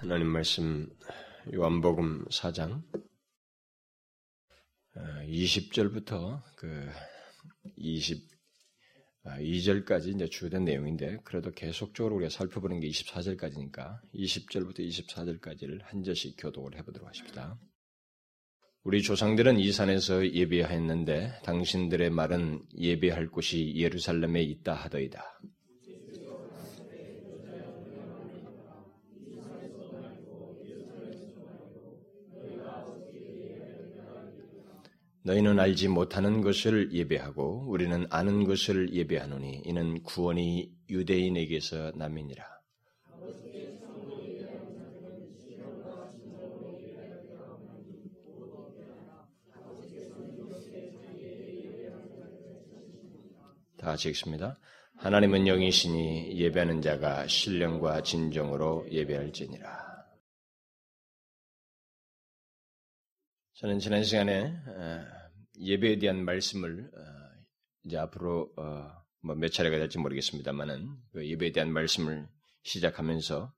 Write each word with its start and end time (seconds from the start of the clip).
하나님 0.00 0.28
말씀 0.28 0.88
요한복음 1.52 2.24
4장 2.28 2.82
20절부터 4.96 6.12
어, 6.12 6.42
그 6.56 6.88
22절까지 9.26 10.14
이제 10.14 10.26
주된 10.26 10.64
내용인데 10.64 11.18
그래도 11.22 11.50
계속적으로 11.50 12.16
우리가 12.16 12.30
살펴보는 12.30 12.80
게 12.80 12.88
24절까지니까 12.88 14.00
20절부터 14.14 14.78
24절까지를 14.78 15.82
한 15.82 16.02
절씩 16.02 16.36
교독을 16.38 16.78
해보도록 16.78 17.06
하십니다. 17.06 17.60
우리 18.84 19.02
조상들은 19.02 19.58
이 19.58 19.70
산에서 19.70 20.26
예배하였는데 20.32 21.42
당신들의 21.44 22.08
말은 22.08 22.64
예배할 22.74 23.28
곳이 23.28 23.74
예루살렘에 23.76 24.42
있다 24.44 24.72
하더이다. 24.72 25.22
너희는 35.22 35.60
알지 35.60 35.88
못하는 35.88 36.40
것을 36.40 36.92
예배하고 36.92 37.66
우리는 37.68 38.06
아는 38.10 38.44
것을 38.44 38.94
예배하노니 38.94 39.62
이는 39.64 40.02
구원이 40.02 40.72
유대인에게서 40.88 41.92
남이니라. 41.94 42.44
다 53.76 53.86
같이 53.86 54.10
읽습니다. 54.10 54.58
하나님은 54.96 55.46
영이시니 55.46 56.38
예배하는 56.38 56.82
자가 56.82 57.26
신령과 57.26 58.02
진정으로 58.02 58.86
예배할지니라. 58.90 59.90
저는 63.54 63.78
지난 63.78 64.02
시간에 64.02 64.54
예배에 65.60 65.98
대한 65.98 66.24
말씀을 66.24 66.90
어, 66.94 67.00
이제 67.84 67.98
앞으로 67.98 68.52
어, 68.56 68.90
뭐몇 69.22 69.52
차례가 69.52 69.76
될지 69.78 69.98
모르겠습니다만은 69.98 70.96
그 71.12 71.28
예배에 71.28 71.52
대한 71.52 71.72
말씀을 71.72 72.28
시작하면서 72.62 73.52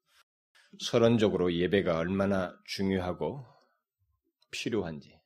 서론적으로 0.81 1.53
예배가 1.53 1.99
얼마나 1.99 2.57
중요하고 2.67 3.47
필요한지 4.51 5.19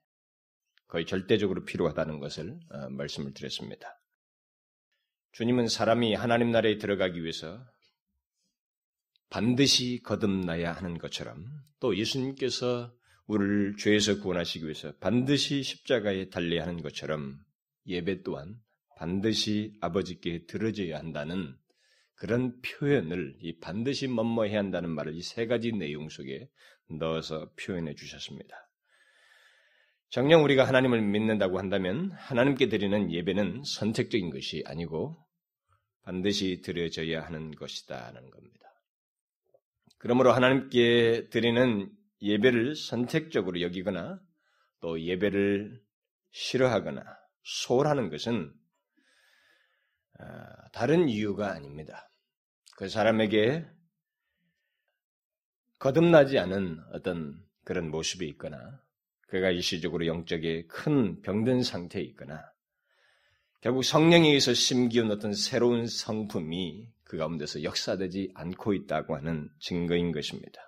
거의 0.89 1.07
절대적으로 1.07 1.65
필요하다는 1.65 2.21
것을 2.21 2.59
어, 2.71 2.89
말씀을 2.91 3.33
드렸습니다. 3.35 4.01
주님은 5.33 5.69
사람이 5.69 6.15
하나님 6.15 6.51
나라에 6.51 6.79
들어가기 6.79 7.23
위해서 7.23 7.63
반드시 9.29 10.01
거듭나야 10.03 10.73
하는 10.73 10.99
것처럼 10.99 11.45
또 11.81 11.97
예수님께서 11.97 12.96
우리를 13.27 13.77
죄에서 13.77 14.21
구원하시기 14.21 14.65
위해서 14.65 14.93
반드시 15.01 15.63
십자가에 15.63 16.29
달려야 16.29 16.63
하는 16.63 16.83
것처럼 16.83 17.39
예배 17.87 18.23
또한 18.23 18.57
반드시 18.97 19.77
아버지께 19.81 20.47
들어져야 20.47 20.99
한다는 20.99 21.57
그런 22.15 22.61
표현을 22.63 23.37
이 23.41 23.59
반드시 23.59 24.07
뭐뭐해야 24.09 24.59
한다는 24.59 24.91
말을 24.91 25.15
이 25.15 25.23
세 25.23 25.47
가지 25.47 25.73
내용 25.73 26.09
속에 26.09 26.49
넣어서 26.89 27.51
표현해 27.57 27.95
주셨습니다. 27.95 28.57
정녕 30.09 30.45
우리가 30.45 30.67
하나님을 30.67 31.03
믿는다고 31.03 31.59
한다면 31.59 32.13
하나님께 32.13 32.69
드리는 32.69 33.13
예배는 33.13 33.63
선택적인 33.65 34.31
것이 34.31 34.63
아니고 34.65 35.17
반드시 36.03 36.63
드려져야 36.63 37.23
하는 37.23 37.51
것이다라는 37.51 38.31
겁니다. 38.31 38.57
그러므로 39.99 40.33
하나님께 40.33 41.29
드리는 41.31 41.91
예배를 42.23 42.75
선택적으로 42.75 43.61
여기거나 43.61 44.21
또 44.81 45.01
예배를 45.01 45.81
싫어하거나 46.31 47.03
소홀하는 47.43 48.11
것은 48.11 48.53
아, 50.19 50.69
다른 50.73 51.09
이유가 51.09 51.53
아닙니다. 51.53 52.11
그 52.77 52.89
사람에게 52.89 53.67
거듭나지 55.79 56.39
않은 56.39 56.81
어떤 56.93 57.43
그런 57.65 57.91
모습이 57.91 58.27
있거나 58.31 58.81
그가 59.29 59.51
일시적으로 59.51 60.07
영적에 60.07 60.67
큰 60.67 61.21
병든 61.23 61.63
상태에 61.63 62.03
있거나 62.03 62.43
결국 63.61 63.83
성령에 63.83 64.29
의해서 64.29 64.55
심기운 64.55 65.11
어떤 65.11 65.33
새로운 65.33 65.87
성품이 65.87 66.89
그 67.05 67.17
가운데서 67.17 67.63
역사되지 67.63 68.33
않고 68.35 68.75
있다고 68.75 69.17
하는 69.17 69.49
증거인 69.59 70.13
것입니다. 70.13 70.66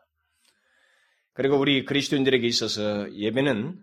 그리고 1.38 1.56
우리 1.56 1.84
그리스도인들에게 1.84 2.44
있어서 2.48 3.14
예배는 3.14 3.80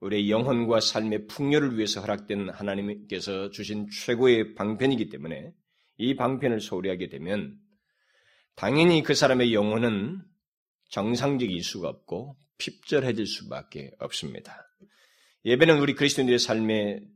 우리의 0.00 0.32
영혼과 0.32 0.80
삶의 0.80 1.28
풍요를 1.28 1.76
위해서 1.76 2.00
허락된 2.00 2.50
하나님께서 2.50 3.50
주신 3.50 3.86
최고의 3.88 4.54
방편이기 4.54 5.08
때문에 5.08 5.52
이 5.98 6.16
방편을 6.16 6.60
소홀히 6.60 6.88
하게 6.88 7.08
되면 7.08 7.56
당연히 8.56 9.04
그 9.04 9.14
사람의 9.14 9.54
영혼은 9.54 10.22
정상적일 10.88 11.62
수가 11.62 11.88
없고 11.88 12.36
핍절해질 12.58 13.28
수밖에 13.28 13.92
없습니다. 14.00 14.66
예배는 15.44 15.78
우리 15.78 15.94
그리스도인들의 15.94 16.40
삶의 16.40 17.06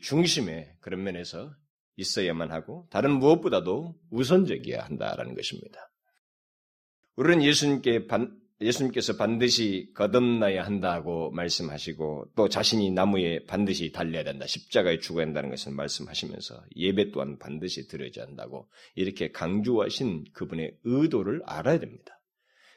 중심에 0.00 0.76
그런 0.78 1.02
면에서 1.02 1.52
있어야만 1.96 2.52
하고 2.52 2.86
다른 2.92 3.18
무엇보다도 3.18 3.96
우선적이어야 4.12 4.84
한다라는 4.84 5.34
것입니다. 5.34 5.90
우리는 7.16 7.42
예수님께 7.42 8.06
예수님께서 8.60 9.16
반드시 9.16 9.90
거듭나야 9.94 10.64
한다고 10.64 11.30
말씀하시고 11.32 12.32
또 12.34 12.48
자신이 12.48 12.90
나무에 12.90 13.44
반드시 13.44 13.92
달려야 13.92 14.24
된다. 14.24 14.46
십자가에 14.46 14.98
죽어야 14.98 15.26
한다는 15.26 15.50
것을 15.50 15.72
말씀하시면서 15.72 16.64
예배 16.74 17.10
또한 17.10 17.38
반드시 17.38 17.86
드려야 17.86 18.10
한다고 18.16 18.68
이렇게 18.94 19.30
강조하신 19.30 20.24
그분의 20.32 20.78
의도를 20.84 21.42
알아야 21.44 21.78
됩니다. 21.78 22.18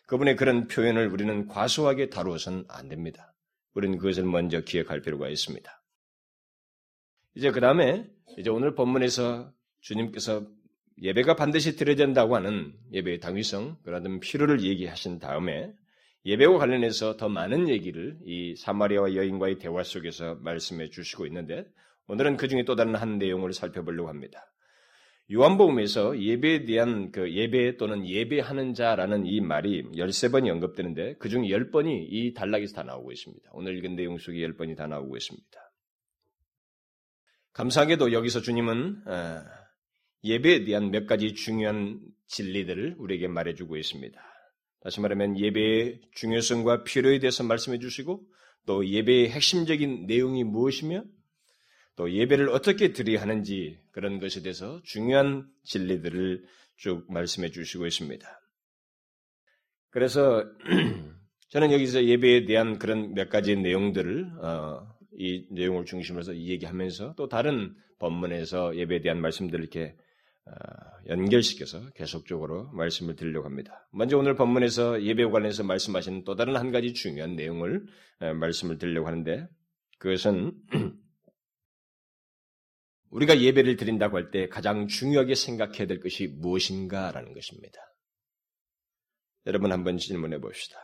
그분의 0.07 0.35
그런 0.35 0.67
표현을 0.67 1.07
우리는 1.07 1.47
과소하게 1.47 2.09
다루어서는 2.09 2.65
안 2.67 2.89
됩니다. 2.89 3.33
우리는 3.73 3.97
그것을 3.97 4.23
먼저 4.23 4.61
기억할 4.61 5.01
필요가 5.01 5.29
있습니다. 5.29 5.83
이제 7.35 7.51
그 7.51 7.61
다음에 7.61 8.05
이제 8.37 8.49
오늘 8.49 8.75
본문에서 8.75 9.53
주님께서 9.81 10.45
예배가 11.01 11.35
반드시 11.35 11.75
드려야 11.75 11.95
된다고 11.95 12.35
하는 12.35 12.73
예배의 12.91 13.19
당위성, 13.19 13.77
그러든 13.83 14.19
필요를 14.19 14.61
얘기하신 14.61 15.19
다음에 15.19 15.71
예배와 16.25 16.57
관련해서 16.57 17.15
더 17.15 17.29
많은 17.29 17.69
얘기를 17.69 18.17
이 18.25 18.55
사마리아와 18.55 19.15
여인과의 19.15 19.59
대화 19.59 19.83
속에서 19.83 20.35
말씀해 20.41 20.89
주시고 20.89 21.25
있는데 21.27 21.65
오늘은 22.07 22.37
그 22.37 22.47
중에 22.47 22.65
또 22.65 22.75
다른 22.75 22.95
한 22.95 23.17
내용을 23.17 23.53
살펴보려고 23.53 24.09
합니다. 24.09 24.45
요한복음에서 25.31 26.19
예배에 26.19 26.65
대한 26.65 27.11
그 27.11 27.31
예배 27.31 27.77
또는 27.77 28.05
예배하는 28.07 28.73
자라는 28.73 29.27
이 29.27 29.39
말이 29.41 29.83
13번이 29.83 30.49
언급되는데 30.49 31.17
그중 31.17 31.43
10번이 31.43 32.07
이 32.09 32.33
단락에서 32.33 32.73
다 32.73 32.83
나오고 32.83 33.11
있습니다. 33.11 33.49
오늘 33.53 33.77
읽은 33.77 33.95
내용 33.95 34.17
속에 34.17 34.39
10번이 34.39 34.75
다 34.75 34.87
나오고 34.87 35.15
있습니다. 35.15 35.47
감사하게도 37.53 38.11
여기서 38.11 38.41
주님은 38.41 39.03
어, 39.05 39.41
예배에 40.23 40.65
대한 40.65 40.91
몇 40.91 41.07
가지 41.07 41.33
중요한 41.33 41.99
진리들을 42.27 42.95
우리에게 42.97 43.27
말해주고 43.27 43.77
있습니다. 43.77 44.19
다시 44.81 45.01
말하면 45.01 45.37
예배의 45.39 46.01
중요성과 46.15 46.83
필요에 46.83 47.19
대해서 47.19 47.43
말씀해 47.43 47.79
주시고 47.79 48.25
또 48.65 48.87
예배의 48.87 49.29
핵심적인 49.29 50.05
내용이 50.07 50.43
무엇이며 50.43 51.03
또 51.95 52.11
예배를 52.11 52.49
어떻게 52.49 52.93
드려야 52.93 53.21
하는지 53.21 53.77
그런 53.91 54.19
것에 54.19 54.41
대해서 54.41 54.81
중요한 54.83 55.49
진리들을 55.63 56.45
쭉 56.77 57.11
말씀해 57.11 57.51
주시고 57.51 57.87
있습니다. 57.87 58.25
그래서 59.89 60.45
저는 61.49 61.71
여기서 61.71 62.05
예배에 62.05 62.45
대한 62.45 62.77
그런 62.77 63.13
몇 63.15 63.29
가지 63.29 63.55
내용들을 63.55 64.31
어, 64.41 64.87
이 65.17 65.47
내용을 65.51 65.85
중심으로 65.85 66.21
해서 66.21 66.35
얘기하면서 66.37 67.15
또 67.17 67.27
다른 67.27 67.75
본문에서 67.97 68.77
예배에 68.77 69.01
대한 69.01 69.19
말씀들을 69.19 69.59
이렇게 69.59 69.89
어, 69.89 70.08
연결시켜서 71.07 71.89
계속적으로 71.91 72.69
말씀을 72.71 73.15
드리려고 73.15 73.47
합니다. 73.47 73.87
먼저 73.91 74.17
오늘 74.17 74.35
본문에서 74.35 75.03
예배와 75.03 75.31
관련해서 75.31 75.63
말씀하시는 75.63 76.23
또 76.23 76.35
다른 76.35 76.55
한 76.55 76.71
가지 76.71 76.93
중요한 76.93 77.35
내용을 77.35 77.85
어, 78.19 78.33
말씀을 78.33 78.77
드리려고 78.77 79.07
하는데 79.07 79.47
그것은 79.97 80.53
우리가 83.09 83.41
예배를 83.41 83.75
드린다고 83.75 84.17
할 84.17 84.31
때 84.31 84.47
가장 84.49 84.87
중요하게 84.87 85.33
생각해야 85.33 85.87
될 85.87 85.99
것이 85.99 86.27
무엇인가라는 86.27 87.33
것입니다. 87.33 87.79
여러분 89.47 89.71
한번 89.71 89.97
질문해 89.97 90.39
봅시다. 90.39 90.77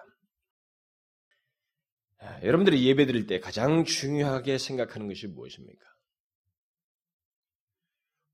여러분들이 2.42 2.84
예배 2.88 3.06
드릴 3.06 3.28
때 3.28 3.40
가장 3.40 3.84
중요하게 3.84 4.58
생각하는 4.58 5.08
것이 5.08 5.28
무엇입니까? 5.28 5.95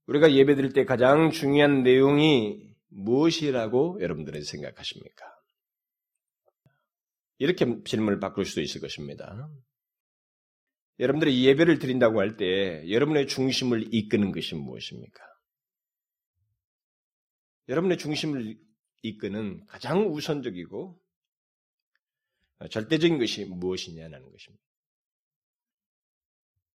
우리가 0.06 0.32
예배 0.32 0.54
드릴 0.56 0.72
때 0.72 0.84
가장 0.84 1.30
중요한 1.30 1.82
내용이 1.82 2.74
무엇이라고 2.88 3.98
여러분들은 4.00 4.42
생각하십니까? 4.42 5.24
이렇게 7.38 7.82
질문을 7.84 8.20
바꿀 8.20 8.44
수도 8.44 8.60
있을 8.60 8.80
것입니다. 8.80 9.48
여러분들이 10.98 11.44
예배를 11.44 11.78
드린다고 11.78 12.20
할 12.20 12.36
때 12.36 12.88
여러분의 12.88 13.26
중심을 13.26 13.92
이끄는 13.92 14.30
것이 14.32 14.54
무엇입니까? 14.54 15.24
여러분의 17.68 17.98
중심을 17.98 18.56
이끄는 19.02 19.66
가장 19.66 20.12
우선적이고 20.12 21.00
절대적인 22.70 23.18
것이 23.18 23.44
무엇이냐는 23.46 24.22
것입니다. 24.30 24.64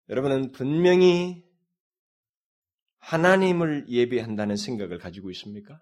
여러분은 0.10 0.52
분명히 0.52 1.47
하나님을 3.08 3.86
예배한다는 3.88 4.58
생각을 4.58 4.98
가지고 4.98 5.32
있습니까? 5.32 5.82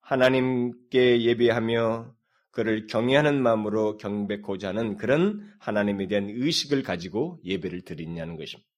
하나님께 0.00 1.22
예배하며 1.22 2.14
그를 2.50 2.86
경외하는 2.86 3.42
마음으로 3.42 3.96
경배고자 3.96 4.68
하는 4.68 4.98
그런 4.98 5.50
하나님에 5.60 6.08
대한 6.08 6.28
의식을 6.28 6.82
가지고 6.82 7.40
예배를 7.44 7.82
드리냐는 7.82 8.36
것입니다. 8.36 8.68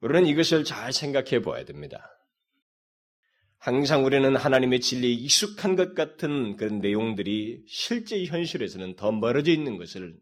우리는 0.00 0.26
이것을 0.26 0.64
잘 0.64 0.94
생각해 0.94 1.42
보아야 1.42 1.66
됩니다. 1.66 2.08
항상 3.58 4.06
우리는 4.06 4.34
하나님의 4.36 4.80
진리에 4.80 5.10
익숙한 5.10 5.76
것 5.76 5.94
같은 5.94 6.56
그런 6.56 6.78
내용들이 6.78 7.62
실제 7.66 8.24
현실에서는 8.24 8.96
더 8.96 9.12
멀어져 9.12 9.52
있는 9.52 9.76
것을 9.76 10.16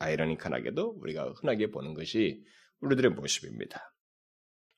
아이러니컬하게도 0.00 0.98
우리가 1.00 1.32
흔하게 1.40 1.70
보는 1.70 1.94
것이 1.94 2.44
우리들의 2.80 3.12
모습입니다. 3.12 3.90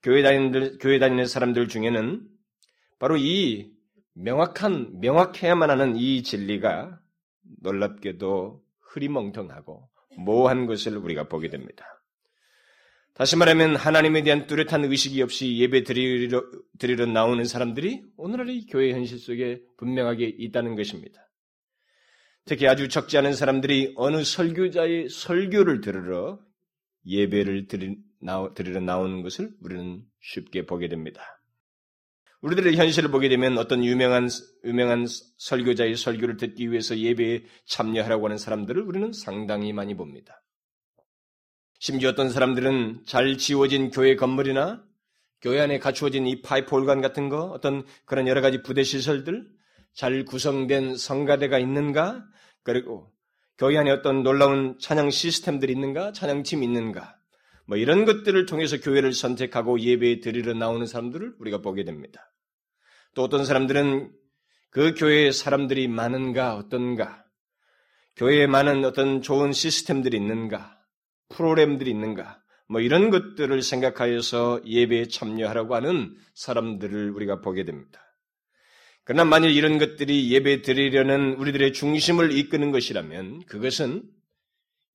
교회 0.02 0.22
다니는, 0.22 0.78
교회 0.78 0.98
다니는 0.98 1.26
사람들 1.26 1.68
중에는 1.68 2.26
바로 2.98 3.16
이 3.16 3.70
명확한, 4.14 5.00
명확해야만 5.00 5.70
하는 5.70 5.96
이 5.96 6.22
진리가 6.22 7.00
놀랍게도 7.60 8.62
흐리멍텅하고 8.80 9.88
모호한 10.18 10.66
것을 10.66 10.96
우리가 10.96 11.28
보게 11.28 11.48
됩니다. 11.48 11.86
다시 13.14 13.36
말하면 13.36 13.76
하나님에 13.76 14.22
대한 14.22 14.46
뚜렷한 14.46 14.84
의식이 14.84 15.22
없이 15.22 15.58
예배 15.58 15.84
드리러, 15.84 16.42
드리러 16.78 17.06
나오는 17.06 17.44
사람들이 17.44 18.02
오늘날의 18.16 18.66
교회 18.66 18.92
현실 18.92 19.18
속에 19.18 19.62
분명하게 19.76 20.34
있다는 20.38 20.76
것입니다. 20.76 21.28
특히 22.44 22.66
아주 22.66 22.88
적지 22.88 23.18
않은 23.18 23.34
사람들이 23.34 23.92
어느 23.96 24.24
설교자의 24.24 25.10
설교를 25.10 25.80
들으러 25.80 26.40
예배를 27.06 27.68
드리, 27.68 27.96
나, 28.22 28.48
드리러 28.54 28.80
나오는 28.80 29.22
것을 29.22 29.50
우리는 29.60 30.02
쉽게 30.20 30.64
보게 30.64 30.88
됩니다. 30.88 31.22
우리들의 32.40 32.76
현실을 32.76 33.10
보게 33.10 33.28
되면 33.28 33.58
어떤 33.58 33.84
유명한, 33.84 34.28
유명한 34.64 35.06
설교자의 35.38 35.96
설교를 35.96 36.36
듣기 36.36 36.70
위해서 36.70 36.96
예배에 36.96 37.44
참여하라고 37.66 38.26
하는 38.26 38.38
사람들을 38.38 38.82
우리는 38.82 39.12
상당히 39.12 39.72
많이 39.72 39.94
봅니다. 39.94 40.42
심지어 41.78 42.10
어떤 42.10 42.30
사람들은 42.30 43.02
잘 43.06 43.36
지워진 43.38 43.90
교회 43.90 44.16
건물이나 44.16 44.84
교회 45.40 45.60
안에 45.60 45.80
갖추어진 45.80 46.26
이 46.26 46.40
파이프 46.40 46.74
홀관 46.74 47.00
같은 47.00 47.28
거, 47.28 47.46
어떤 47.46 47.84
그런 48.04 48.28
여러 48.28 48.40
가지 48.40 48.62
부대 48.62 48.84
시설들, 48.84 49.48
잘 49.92 50.24
구성된 50.24 50.96
성가대가 50.96 51.58
있는가, 51.58 52.24
그리고 52.62 53.12
교회 53.58 53.76
안에 53.76 53.90
어떤 53.90 54.22
놀라운 54.22 54.78
찬양 54.78 55.10
시스템들이 55.10 55.72
있는가, 55.72 56.12
찬양팀이 56.12 56.64
있는가, 56.64 57.16
뭐 57.72 57.78
이런 57.78 58.04
것들을 58.04 58.44
통해서 58.44 58.78
교회를 58.78 59.14
선택하고 59.14 59.80
예배에 59.80 60.20
드리러 60.20 60.52
나오는 60.52 60.86
사람들을 60.86 61.36
우리가 61.38 61.62
보게 61.62 61.84
됩니다. 61.84 62.30
또 63.14 63.22
어떤 63.22 63.46
사람들은 63.46 64.12
그 64.68 64.92
교회에 64.92 65.32
사람들이 65.32 65.88
많은가 65.88 66.54
어떤가, 66.54 67.24
교회에 68.16 68.46
많은 68.46 68.84
어떤 68.84 69.22
좋은 69.22 69.52
시스템들이 69.52 70.18
있는가, 70.18 70.78
프로그램들이 71.30 71.90
있는가, 71.90 72.42
뭐 72.68 72.82
이런 72.82 73.08
것들을 73.08 73.62
생각하여서 73.62 74.60
예배에 74.66 75.06
참여하라고 75.06 75.74
하는 75.74 76.14
사람들을 76.34 77.12
우리가 77.12 77.40
보게 77.40 77.64
됩니다. 77.64 78.02
그러나 79.04 79.24
만일 79.24 79.50
이런 79.50 79.78
것들이 79.78 80.30
예배 80.30 80.60
드리려는 80.60 81.36
우리들의 81.36 81.72
중심을 81.72 82.32
이끄는 82.32 82.70
것이라면 82.70 83.46
그것은 83.46 84.02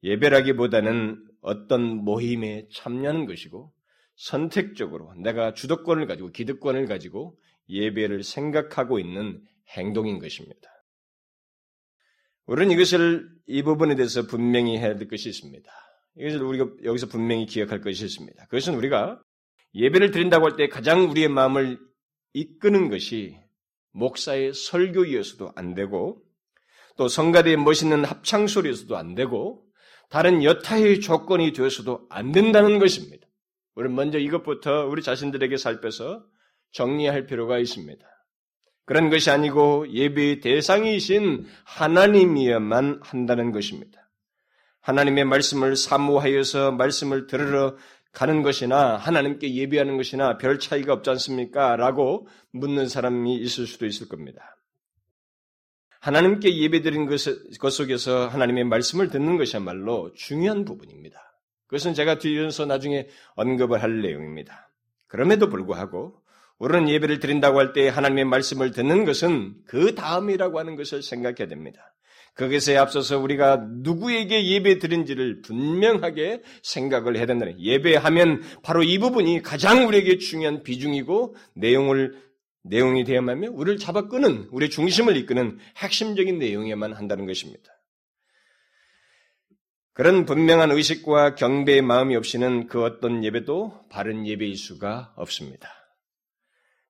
예배라기보다는 0.04 1.27
어떤 1.48 2.04
모임에 2.04 2.68
참여하는 2.74 3.26
것이고 3.26 3.74
선택적으로 4.16 5.14
내가 5.16 5.54
주도권을 5.54 6.06
가지고 6.06 6.32
기득권을 6.32 6.88
가지고 6.88 7.38
예배를 7.70 8.24
생각하고 8.24 9.00
있는 9.00 9.42
행동인 9.70 10.20
것입니다. 10.20 10.70
우리는 12.48 12.74
이것을 12.74 13.30
이 13.46 13.64
부분에 13.64 13.96
대해서 13.96 14.26
분명히 14.28 14.78
해야 14.78 14.96
될 14.96 15.08
것이 15.08 15.30
있습니다. 15.30 15.70
이것을 16.18 16.42
우리가 16.44 16.68
여기서 16.84 17.08
분명히 17.08 17.46
기억할 17.46 17.82
것이 17.82 18.04
있습니다. 18.06 18.46
그것은 18.46 18.76
우리가 18.76 19.22
예배를 19.74 20.12
드린다고 20.12 20.46
할 20.46 20.56
때 20.58 20.68
가장 20.68 21.10
우리의 21.10 21.30
마음을 21.30 21.78
이끄는 22.34 22.90
것이 22.90 23.38
목사의 23.92 24.54
설교이어서도 24.54 25.54
안 25.56 25.76
되고 25.76 26.22
또 26.98 27.08
성가대의 27.08 27.58
멋있는 27.58 28.04
합창 28.04 28.48
소리에서도 28.48 28.98
안 28.98 29.16
되고 29.16 29.67
다른 30.10 30.44
여타의 30.44 31.02
조건이 31.02 31.54
되어서도 31.54 32.08
안 32.10 32.32
된다는 32.32 32.80
것입니다. 32.80 33.28
우리는 33.76 33.96
먼저 33.96 34.18
이것부터 34.18 34.88
우리 34.88 35.02
자신들에게 35.02 35.58
살펴서 35.58 36.24
정리할 36.72 37.26
필요가 37.26 37.60
있습니다. 37.60 38.06
그런 38.86 39.10
것이 39.10 39.30
아니고 39.30 39.92
예배의 39.92 40.40
대상이신 40.40 41.46
하나님이야만 41.66 43.02
한다는 43.04 43.52
것입니다. 43.52 44.10
하나님의 44.82 45.26
말씀을 45.26 45.76
사모하여서 45.76 46.72
말씀을 46.72 47.28
들으러 47.28 47.76
가는 48.14 48.42
것이나 48.42 48.96
하나님께 48.96 49.54
예배하는 49.54 49.98
것이나 49.98 50.38
별 50.38 50.58
차이가 50.58 50.94
없지 50.94 51.10
않습니까? 51.12 51.76
라고 51.76 52.28
묻는 52.52 52.88
사람이 52.88 53.36
있을 53.36 53.68
수도 53.68 53.86
있을 53.86 54.08
겁니다. 54.08 54.57
하나님께 56.08 56.56
예배드린 56.56 57.06
것 57.06 57.70
속에서 57.70 58.30
하나님의 58.30 58.64
말씀을 58.64 59.10
듣는 59.10 59.36
것이야말로 59.36 60.14
중요한 60.14 60.64
부분입니다. 60.64 61.20
그것은 61.66 61.94
제가 61.96 62.18
뒤에서 62.18 62.66
나중에 62.66 63.08
언급을 63.36 63.84
할 63.84 64.02
내용입니다. 64.02 64.72
그럼에도 65.08 65.50
불구하고 65.50 66.22
우리는 66.60 66.88
예배를 66.88 67.20
드린다고 67.20 67.60
할 67.60 67.74
때 67.74 67.90
하나님의 67.90 68.24
말씀을 68.24 68.72
듣는 68.72 69.04
것은 69.04 69.56
그 69.66 69.96
다음이라고 69.96 70.58
하는 70.60 70.78
것을 70.78 71.04
생각해야 71.04 71.50
됩니다. 71.50 71.94
그것에 72.36 72.78
앞서서 72.78 73.20
우리가 73.20 73.66
누구에게 73.70 74.48
예배 74.48 74.80
드린지를 74.80 75.42
분명하게 75.42 76.42
생각을 76.64 77.18
해야 77.18 77.26
된다. 77.26 77.48
예배하면 77.60 78.44
바로 78.64 78.82
이 78.82 78.98
부분이 78.98 79.42
가장 79.42 79.86
우리에게 79.86 80.20
중요한 80.20 80.64
비중이고 80.64 81.36
내용을 81.56 82.28
내용이 82.64 83.04
되어야만 83.04 83.38
하면 83.38 83.54
우리를 83.54 83.80
잡아 83.80 84.08
끄는 84.08 84.50
우리의 84.52 84.70
중심을 84.70 85.16
이끄는 85.18 85.58
핵심적인 85.78 86.40
내용에만 86.40 86.94
한다는 86.94 87.26
것입니다. 87.26 87.72
그런 89.94 90.26
분명한 90.26 90.72
의식과 90.72 91.36
경배의 91.36 91.82
마음이 91.82 92.16
없이는 92.16 92.68
그 92.68 92.84
어떤 92.84 93.24
예배도 93.24 93.88
바른 93.90 94.28
예배일 94.28 94.56
수가 94.56 95.14
없습니다. 95.16 95.77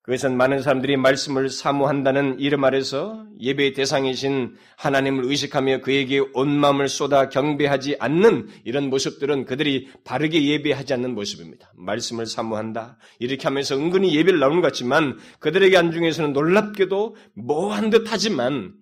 그것은 0.08 0.38
많은 0.38 0.62
사람들이 0.62 0.96
말씀을 0.96 1.50
사모한다는 1.50 2.40
이름 2.40 2.64
아래서 2.64 3.28
예배의 3.42 3.74
대상이신 3.74 4.56
하나님을 4.78 5.26
의식하며 5.26 5.82
그에게 5.82 6.20
온 6.34 6.58
마음을 6.58 6.88
쏟아 6.88 7.28
경배하지 7.28 7.98
않는 8.00 8.48
이런 8.64 8.90
모습들은 8.90 9.44
그들이 9.44 9.90
바르게 10.06 10.42
예배하지 10.42 10.94
않는 10.94 11.14
모습입니다. 11.14 11.74
말씀을 11.76 12.26
사모한다. 12.26 12.98
이렇게 13.20 13.44
하면서 13.44 13.76
은근히 13.76 14.16
예배를 14.16 14.40
나오는 14.40 14.62
것 14.62 14.68
같지만 14.68 15.20
그들에게 15.40 15.76
안중에서는 15.76 16.32
놀랍게도 16.32 17.18
뭐한 17.36 17.90
듯 17.90 18.06
하지만 18.08 18.76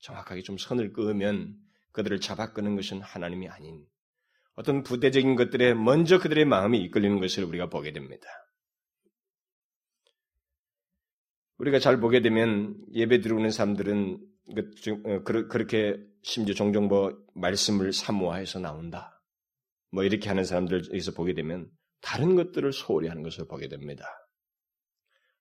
정확하게 0.00 0.42
좀 0.42 0.58
선을 0.58 0.92
그으면 0.92 1.54
그들을 1.92 2.18
잡아 2.18 2.52
끄는 2.52 2.74
것은 2.74 3.00
하나님이 3.00 3.48
아닌 3.48 3.84
어떤 4.56 4.82
부대적인 4.82 5.36
것들에 5.36 5.74
먼저 5.74 6.18
그들의 6.18 6.44
마음이 6.46 6.80
이끌리는 6.80 7.20
것을 7.20 7.44
우리가 7.44 7.68
보게 7.68 7.92
됩니다. 7.92 8.26
우리가 11.62 11.78
잘 11.78 12.00
보게 12.00 12.20
되면 12.22 12.76
예배 12.92 13.20
들어오는 13.20 13.50
사람들은 13.50 14.18
그, 14.56 15.02
어, 15.04 15.22
그렇게 15.22 15.96
심지어 16.22 16.56
종종 16.56 16.88
뭐 16.88 17.16
말씀을 17.34 17.92
사모해서 17.92 18.58
나온다. 18.58 19.22
뭐 19.92 20.02
이렇게 20.02 20.28
하는 20.28 20.44
사람들에서 20.44 21.12
보게 21.12 21.34
되면 21.34 21.70
다른 22.00 22.34
것들을 22.34 22.72
소홀히 22.72 23.06
하는 23.06 23.22
것을 23.22 23.46
보게 23.46 23.68
됩니다. 23.68 24.04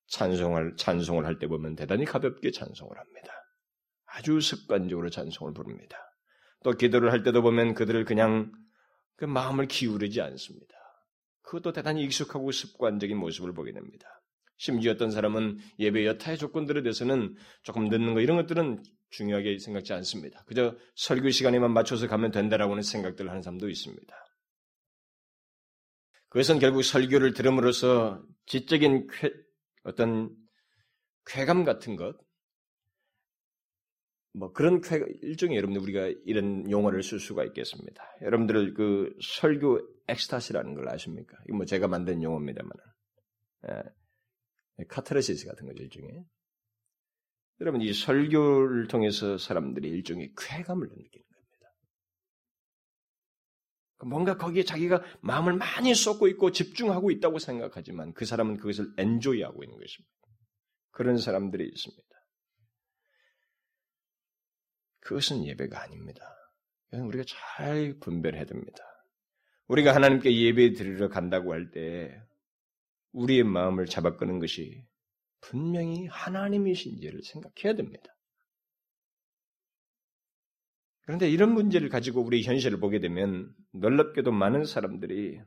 찬송을 0.09 0.75
찬송을 0.77 1.25
할 1.25 1.39
때 1.39 1.47
보면 1.47 1.75
대단히 1.75 2.05
가볍게 2.05 2.51
찬송을 2.51 2.99
합니다. 2.99 3.33
아주 4.05 4.39
습관적으로 4.41 5.09
찬송을 5.09 5.53
부릅니다. 5.53 5.97
또 6.63 6.73
기도를 6.73 7.11
할 7.11 7.23
때도 7.23 7.41
보면 7.41 7.73
그들을 7.73 8.05
그냥 8.05 8.51
그 9.15 9.25
마음을 9.25 9.67
기울이지 9.67 10.21
않습니다. 10.21 10.75
그것도 11.41 11.71
대단히 11.73 12.03
익숙하고 12.03 12.51
습관적인 12.51 13.17
모습을 13.17 13.53
보게 13.53 13.71
됩니다. 13.71 14.20
심지어 14.61 14.91
어떤 14.91 15.09
사람은 15.09 15.57
예배 15.79 16.05
여타의 16.05 16.37
조건들에 16.37 16.83
대해서는 16.83 17.35
조금 17.63 17.89
늦는 17.89 18.13
거 18.13 18.21
이런 18.21 18.37
것들은 18.37 18.83
중요하게 19.09 19.57
생각지 19.57 19.91
않습니다. 19.93 20.43
그저 20.43 20.77
설교 20.93 21.31
시간에만 21.31 21.73
맞춰서 21.73 22.07
가면 22.07 22.29
된다라고 22.29 22.73
하는 22.73 22.83
생각들을 22.83 23.27
하는 23.31 23.41
사람도 23.41 23.67
있습니다. 23.69 24.15
그것은 26.29 26.59
결국 26.59 26.83
설교를 26.83 27.33
들음으로써 27.33 28.23
지적인 28.45 29.07
쾌, 29.07 29.31
어떤 29.83 30.29
쾌감 31.25 31.63
같은 31.63 31.95
것, 31.95 32.15
뭐 34.33 34.51
그런 34.53 34.81
쾌, 34.81 35.03
일종의 35.23 35.57
여러분들 35.57 35.81
우리가 35.81 36.13
이런 36.23 36.69
용어를 36.69 37.01
쓸 37.01 37.19
수가 37.19 37.45
있겠습니다. 37.45 38.03
여러분들 38.21 38.75
그 38.75 39.11
설교 39.23 39.79
엑스타시라는 40.07 40.75
걸 40.75 40.87
아십니까? 40.87 41.35
이거 41.47 41.57
뭐 41.57 41.65
제가 41.65 41.87
만든 41.87 42.21
용어입니다만, 42.21 42.71
예, 43.69 44.00
카타르시스 44.87 45.45
같은 45.47 45.67
거죠 45.67 45.83
일종의. 45.83 46.25
여러분 47.61 47.81
이 47.81 47.93
설교를 47.93 48.87
통해서 48.87 49.37
사람들이 49.37 49.87
일종의 49.89 50.33
쾌감을 50.37 50.87
느끼는 50.87 51.25
겁니다. 51.29 51.73
뭔가 54.05 54.37
거기에 54.37 54.63
자기가 54.63 55.03
마음을 55.21 55.53
많이 55.53 55.93
쏟고 55.93 56.27
있고 56.29 56.51
집중하고 56.51 57.11
있다고 57.11 57.37
생각하지만 57.37 58.13
그 58.13 58.25
사람은 58.25 58.57
그것을 58.57 58.91
엔조이하고 58.97 59.63
있는 59.63 59.77
것입니다. 59.77 60.11
그런 60.89 61.17
사람들이 61.17 61.67
있습니다. 61.67 62.03
그것은 65.01 65.45
예배가 65.45 65.81
아닙니다. 65.81 66.21
우리가 66.93 67.23
잘 67.27 67.97
분별해야 67.99 68.45
됩니다. 68.45 68.83
우리가 69.67 69.93
하나님께 69.95 70.35
예배 70.35 70.73
드리러 70.73 71.09
간다고 71.09 71.53
할 71.53 71.71
때 71.71 72.21
우리의 73.13 73.43
마음을 73.43 73.85
잡아 73.85 74.15
끄는 74.15 74.39
것이 74.39 74.85
분명히 75.41 76.07
하나님이신지를 76.07 77.21
생각해야 77.23 77.75
됩니다. 77.75 78.15
그런데 81.01 81.29
이런 81.29 81.53
문제를 81.53 81.89
가지고 81.89 82.21
우리 82.21 82.43
현실을 82.43 82.79
보게 82.79 82.99
되면 82.99 83.53
놀랍게도 83.73 84.31
많은 84.31 84.65
사람들이 84.65 85.41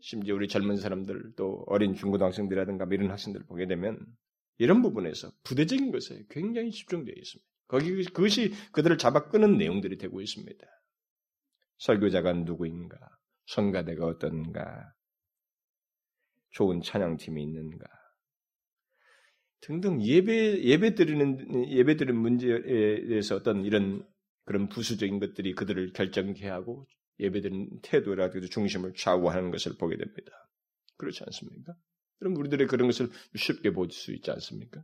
심지어 0.00 0.34
우리 0.34 0.48
젊은 0.48 0.76
사람들 0.76 1.32
또 1.36 1.64
어린 1.66 1.94
중고등학생들이라든가 1.94 2.86
뭐 2.86 2.94
이런 2.94 3.10
학생들 3.10 3.40
을 3.40 3.46
보게 3.46 3.66
되면 3.66 3.98
이런 4.58 4.82
부분에서 4.82 5.30
부대적인 5.42 5.90
것에 5.90 6.24
굉장히 6.30 6.70
집중되어 6.70 7.14
있습니다. 7.16 7.48
거기 7.66 8.04
그것이 8.04 8.52
그들을 8.72 8.96
잡아 8.98 9.28
끄는 9.28 9.58
내용들이 9.58 9.98
되고 9.98 10.20
있습니다. 10.20 10.66
설교자가 11.78 12.32
누구인가? 12.32 12.96
성가대가 13.46 14.06
어떤가? 14.06 14.92
좋은 16.58 16.80
찬양팀이 16.82 17.40
있는가? 17.40 17.86
등등 19.60 20.02
예배 20.02 20.64
예배 20.64 20.96
드리는 20.96 21.70
예배 21.70 21.96
드리는 21.96 22.20
문제에 22.20 22.62
대해서 23.06 23.36
어떤 23.36 23.64
이런 23.64 24.04
그런 24.44 24.68
부수적인 24.68 25.20
것들이 25.20 25.54
그들을 25.54 25.92
결정케 25.92 26.48
하고 26.48 26.88
예배 27.20 27.42
드리는 27.42 27.68
태도라든가 27.82 28.48
중심을 28.48 28.94
좌우하는 28.96 29.52
것을 29.52 29.76
보게 29.78 29.96
됩니다. 29.96 30.32
그렇지 30.96 31.22
않습니까? 31.26 31.74
그럼 32.18 32.36
우리들의 32.36 32.66
그런 32.66 32.88
것을 32.88 33.08
쉽게 33.36 33.70
볼 33.70 33.90
수 33.92 34.12
있지 34.12 34.32
않습니까? 34.32 34.82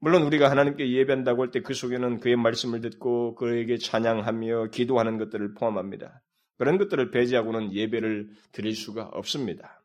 물론 0.00 0.22
우리가 0.24 0.50
하나님께 0.50 0.90
예배한다고 0.90 1.42
할 1.42 1.50
때 1.52 1.60
그 1.60 1.74
속에는 1.74 2.18
그의 2.18 2.34
말씀을 2.36 2.80
듣고 2.80 3.36
그에게 3.36 3.78
찬양하며 3.78 4.70
기도하는 4.70 5.18
것들을 5.18 5.54
포함합니다. 5.54 6.22
그런 6.58 6.76
것들을 6.78 7.12
배제하고는 7.12 7.72
예배를 7.72 8.30
드릴 8.50 8.74
수가 8.74 9.04
없습니다. 9.12 9.79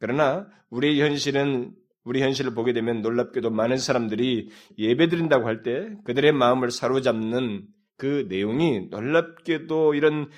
그러나 0.00 0.48
우리의 0.70 1.00
현실은 1.00 1.72
우리 2.02 2.22
현실을 2.22 2.54
보게 2.54 2.72
되면 2.72 3.02
놀랍게도 3.02 3.50
많은 3.50 3.76
사람들이 3.76 4.48
예배 4.78 5.08
드린다고 5.08 5.46
할 5.46 5.62
때 5.62 5.94
그들의 6.04 6.32
마음을 6.32 6.70
사로잡는 6.70 7.66
그 7.96 8.26
내용이 8.28 8.88
놀랍게도 8.90 9.94
이런 9.94 10.30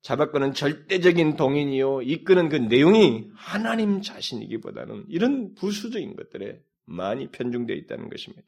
잡아끄는 0.00 0.54
절대적인 0.54 1.36
동인이요 1.36 2.02
이끄는 2.02 2.48
그 2.48 2.56
내용이 2.56 3.28
하나님 3.34 4.00
자신이기보다는 4.00 5.04
이런 5.08 5.54
부수적인 5.54 6.16
것들에 6.16 6.60
많이 6.86 7.28
편중되어 7.30 7.76
있다는 7.76 8.08
것입니다. 8.08 8.46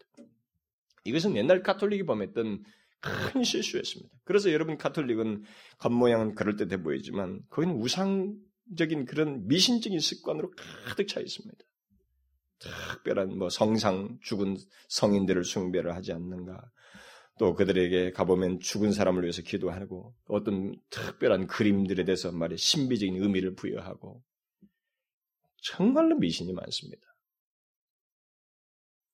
이것은 1.05 1.37
옛날 1.37 1.63
카톨릭이 1.63 2.05
범했던 2.07 2.63
큰 3.01 3.43
실수였습니다. 3.45 4.15
그래서 4.25 4.53
여러분 4.53 4.79
카톨릭은 4.79 5.43
겉모양은 5.79 6.35
그럴듯해 6.35 6.83
보이지만 6.83 7.41
거기는 7.51 7.77
우상 7.77 8.37
적인 8.77 9.05
그런 9.05 9.47
미신적인 9.47 9.99
습관으로 9.99 10.53
가득 10.87 11.09
차 11.09 11.21
있습니다. 11.21 11.57
특별한 12.59 13.39
뭐 13.39 13.49
성상 13.49 14.19
죽은 14.23 14.57
성인들을 14.89 15.45
숭배를 15.45 15.95
하지 15.95 16.13
않는가. 16.13 16.71
또 17.39 17.55
그들에게 17.55 18.11
가보면 18.11 18.59
죽은 18.59 18.93
사람을 18.93 19.23
위해서 19.23 19.43
기도하고 19.43 20.15
어떤 20.27 20.75
특별한 20.91 21.47
그림들에 21.47 22.05
대해서 22.05 22.33
말이 22.33 22.57
신비적인 22.57 23.23
의미를 23.23 23.55
부여하고 23.55 24.23
정말로 25.63 26.17
미신이 26.17 26.53
많습니다. 26.53 27.07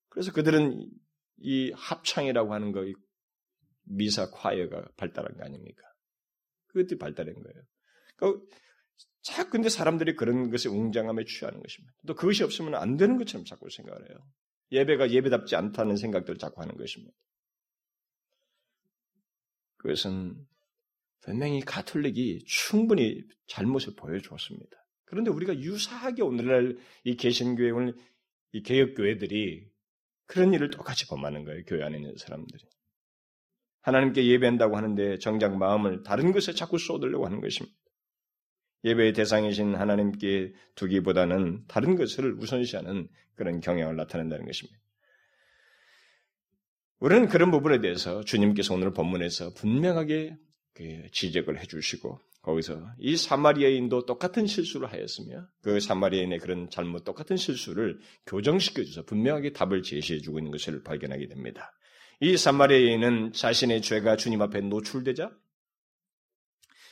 그래서 0.09 0.33
그들은 0.33 0.89
이 1.39 1.73
합창이라고 1.75 2.55
하는 2.55 2.73
거, 2.73 2.85
미사 3.83 4.31
콰이어가 4.31 4.89
발달한 4.97 5.37
거 5.37 5.45
아닙니까? 5.45 5.83
그것들이 6.69 6.99
발달한 6.99 7.35
거예요. 7.35 7.63
그러니까 8.17 8.47
자, 9.23 9.49
근데 9.49 9.69
사람들이 9.69 10.17
그런 10.17 10.51
것에 10.51 10.69
웅장함에 10.69 11.25
취하는 11.25 11.61
것입니다. 11.61 11.95
또 12.07 12.15
그것이 12.15 12.45
없으면 12.45 12.75
안 12.75 12.97
되는 12.97 13.17
것처럼 13.17 13.45
자꾸 13.45 13.69
생각을 13.71 14.11
해요. 14.11 14.19
예배가 14.73 15.11
예배답지 15.11 15.57
않다는 15.57 15.97
생각들을 15.97 16.39
자꾸 16.39 16.61
하는 16.61 16.77
것입니다. 16.77 17.15
그것은 19.79 20.37
분명히 21.21 21.61
가톨릭이 21.61 22.45
충분히 22.47 23.23
잘못을 23.47 23.95
보여주었습니다. 23.97 24.77
그런데 25.05 25.31
우리가 25.31 25.59
유사하게 25.59 26.23
오늘날 26.23 26.77
이 27.05 27.17
개신교회 27.17 27.71
오늘 27.71 27.97
이 28.53 28.63
개혁교회들이 28.63 29.71
그런 30.27 30.53
일을 30.53 30.71
똑같이 30.71 31.07
범하는 31.07 31.45
거예요. 31.45 31.63
교회 31.67 31.83
안에 31.83 31.97
있는 31.97 32.15
사람들이. 32.17 32.63
하나님께 33.83 34.27
예배한다고 34.27 34.77
하는데 34.77 35.19
정작 35.19 35.57
마음을 35.57 36.03
다른 36.03 36.33
것에 36.33 36.53
자꾸 36.53 36.79
쏟으려고 36.79 37.27
하는 37.27 37.41
것입니다. 37.41 37.77
예배의 38.85 39.13
대상이신 39.15 39.75
하나님께 39.75 40.53
두기보다는 40.75 41.65
다른 41.67 41.97
것을 41.97 42.35
우선시하는 42.39 43.09
그런 43.35 43.61
경향을 43.61 43.97
나타낸다는 43.97 44.47
것입니다. 44.47 44.79
우리는 47.01 47.29
그런 47.29 47.51
부분에 47.51 47.81
대해서 47.81 48.25
주님께서 48.25 48.75
오늘 48.75 48.93
본문에서 48.93 49.55
분명하게 49.55 50.37
그 50.75 51.03
지적을 51.13 51.61
해주시고 51.61 52.19
거기서 52.43 52.83
이 52.99 53.17
사마리아인도 53.17 54.05
똑같은 54.05 54.47
실수를 54.47 54.93
하였으며 54.93 55.47
그 55.63 55.81
사마리아인의 55.81 56.39
그런 56.41 56.69
잘못 56.69 57.05
똑같은 57.05 57.37
실수를 57.37 57.99
교정시켜줘서 58.27 59.05
분명하게 59.05 59.53
답을 59.53 59.83
제시해주고 59.83 60.39
있는 60.39 60.51
것을 60.51 60.83
발견하게 60.83 61.29
됩니다. 61.29 61.73
이 62.21 62.37
사마리아인은 62.37 63.33
자신의 63.33 63.83
죄가 63.83 64.17
주님 64.17 64.43
앞에 64.43 64.61
노출되자 64.61 65.31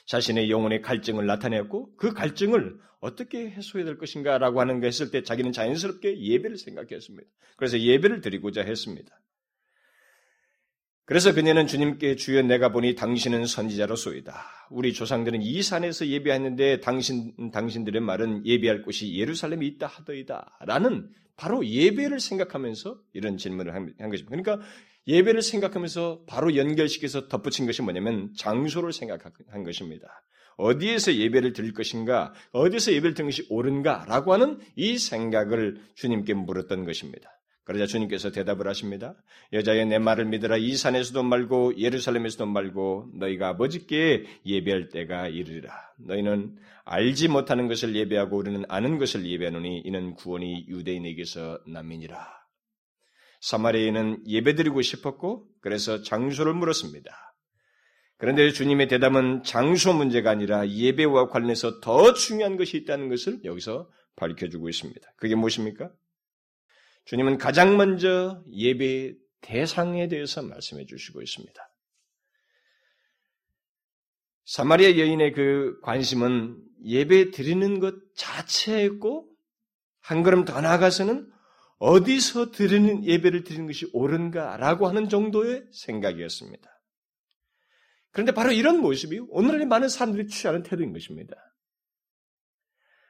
자신의 0.07 0.51
영혼의 0.51 0.83
갈증을 0.83 1.27
나타내었고 1.27 1.97
그 1.97 2.13
갈증을 2.13 2.79
어떻게 3.01 3.51
해소해야 3.51 3.85
될 3.85 3.99
것인가라고 3.99 4.61
하는 4.61 4.81
거 4.81 4.87
했을 4.87 5.11
때 5.11 5.23
자기는 5.23 5.53
자연스럽게 5.53 6.21
예배를 6.21 6.57
생각했습니다. 6.57 7.29
그래서 7.57 7.79
예배를 7.79 8.21
드리고자 8.21 8.63
했습니다. 8.63 9.21
그래서 11.05 11.35
그녀는 11.35 11.67
주님께 11.67 12.15
주여 12.15 12.43
내가 12.43 12.71
보니 12.71 12.95
당신은 12.95 13.47
선지자로소이다. 13.47 14.69
우리 14.71 14.93
조상들은 14.93 15.43
이 15.43 15.61
산에서 15.61 16.07
예배했는데 16.07 16.81
당신 16.81 17.51
당신들의 17.51 18.01
말은 18.01 18.47
예배할 18.47 18.83
곳이 18.83 19.19
예루살렘이 19.19 19.67
있다 19.67 19.89
하더이다. 19.89 20.59
라는 20.65 21.11
바로 21.37 21.67
예배를 21.67 22.21
생각하면서 22.21 23.01
이런 23.15 23.37
질문을 23.37 23.75
한, 23.75 23.93
한 23.99 24.11
것입니다. 24.11 24.31
그러니까 24.31 24.67
예배를 25.07 25.43
생각하면서 25.43 26.25
바로 26.27 26.57
연결시켜서 26.57 27.29
덧붙인 27.29 27.67
것이 27.67 27.83
뭐냐면 27.83 28.33
장소를 28.37 28.93
생각한 28.93 29.65
것입니다. 29.65 30.23
어디에서 30.57 31.15
예배를 31.15 31.53
드릴 31.55 31.73
것인가, 31.73 32.33
어디서 32.53 32.93
예배를 32.93 33.15
드는 33.15 33.31
것이 33.31 33.47
옳은가라고 33.49 34.33
하는 34.33 34.59
이 34.77 34.99
생각을 34.99 35.81
주님께 35.95 36.35
물었던 36.35 36.85
것입니다. 36.85 37.31
그러자 37.65 37.87
주님께서 37.87 38.33
대답을 38.33 38.67
하십니다. 38.67 39.15
여자의 39.53 39.87
내 39.87 39.99
말을 39.99 40.25
믿으라 40.27 40.57
이 40.57 40.75
산에서도 40.75 41.23
말고 41.23 41.79
예루살렘에서도 41.79 42.47
말고 42.47 43.11
너희가 43.15 43.51
아버지께 43.51 44.25
예배할 44.45 44.89
때가 44.89 45.29
이르리라. 45.29 45.73
너희는 45.99 46.57
알지 46.85 47.29
못하는 47.29 47.69
것을 47.69 47.95
예배하고 47.95 48.37
우리는 48.37 48.65
아는 48.69 48.99
것을 48.99 49.25
예배하노니 49.25 49.83
이는 49.85 50.15
구원이 50.15 50.67
유대인에게서 50.69 51.61
남이니라. 51.69 52.42
사마리아인은 53.43 54.29
예배드리고 54.29 54.83
싶었고 54.83 55.49
그래서 55.61 56.03
장소를 56.03 56.55
물었습니다. 56.55 57.35
그런데 58.17 58.53
주님의 58.53 58.87
대답은 58.87 59.43
장소 59.43 59.93
문제가 59.93 60.31
아니라 60.31 60.69
예배와 60.69 61.29
관련해서 61.29 61.81
더 61.81 62.15
중요한 62.15 62.57
것이 62.57 62.77
있다는 62.77 63.09
것을 63.09 63.43
여기서 63.45 63.91
밝혀주고 64.15 64.69
있습니다. 64.69 65.13
그게 65.17 65.35
무엇입니까? 65.35 65.91
주님은 67.05 67.39
가장 67.39 67.77
먼저 67.77 68.45
예배 68.53 69.15
대상에 69.41 70.07
대해서 70.07 70.41
말씀해 70.43 70.87
주시고 70.87 71.21
있습니다. 71.21 71.69
사마리아 74.45 74.99
여인의 74.99 75.33
그 75.33 75.81
관심은 75.83 76.63
예배 76.85 77.33
드리는 77.33 77.81
것 77.81 77.95
자체였고 78.15 79.29
한 79.99 80.23
걸음 80.23 80.45
더 80.45 80.61
나아가서는 80.61 81.32
어디서 81.85 82.53
드리는 82.53 83.05
예배를 83.05 83.43
드리는 83.43 83.67
것이 83.67 83.91
옳은가라고 83.93 84.87
하는 84.87 85.09
정도의 85.09 85.67
생각이었습니다. 85.73 86.71
그런데 88.13 88.31
바로 88.31 88.53
이런 88.53 88.81
모습이 88.81 89.19
오늘날 89.31 89.67
많은 89.67 89.89
사람들이 89.89 90.29
취하는 90.29 90.63
태도인 90.63 90.93
것입니다. 90.93 91.35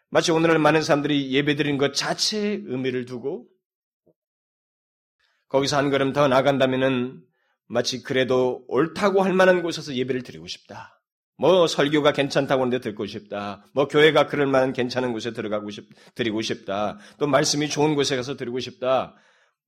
마치 0.08 0.32
오늘날 0.32 0.58
많은 0.58 0.80
사람들이 0.80 1.32
예배 1.32 1.56
드리는 1.56 1.76
것 1.76 1.92
자체에 1.92 2.62
의미를 2.64 3.04
두고 3.04 3.46
거기서 5.48 5.76
한 5.76 5.90
걸음 5.90 6.14
더 6.14 6.26
나간다면은 6.28 7.22
마치 7.66 8.02
그래도 8.02 8.64
옳다고 8.68 9.22
할 9.22 9.34
만한 9.34 9.60
곳에서 9.60 9.94
예배를 9.94 10.22
드리고 10.22 10.46
싶다. 10.46 11.01
뭐 11.42 11.66
설교가 11.66 12.12
괜찮다고 12.12 12.62
하는데 12.62 12.78
듣고 12.78 13.04
싶다. 13.04 13.66
뭐 13.72 13.88
교회가 13.88 14.28
그럴 14.28 14.46
만한 14.46 14.72
괜찮은 14.72 15.12
곳에 15.12 15.32
들어가고 15.32 15.70
싶, 15.70 15.88
드리고 16.14 16.40
싶다. 16.40 16.98
또 17.18 17.26
말씀이 17.26 17.68
좋은 17.68 17.96
곳에 17.96 18.14
가서 18.14 18.36
드리고 18.36 18.60
싶다. 18.60 19.16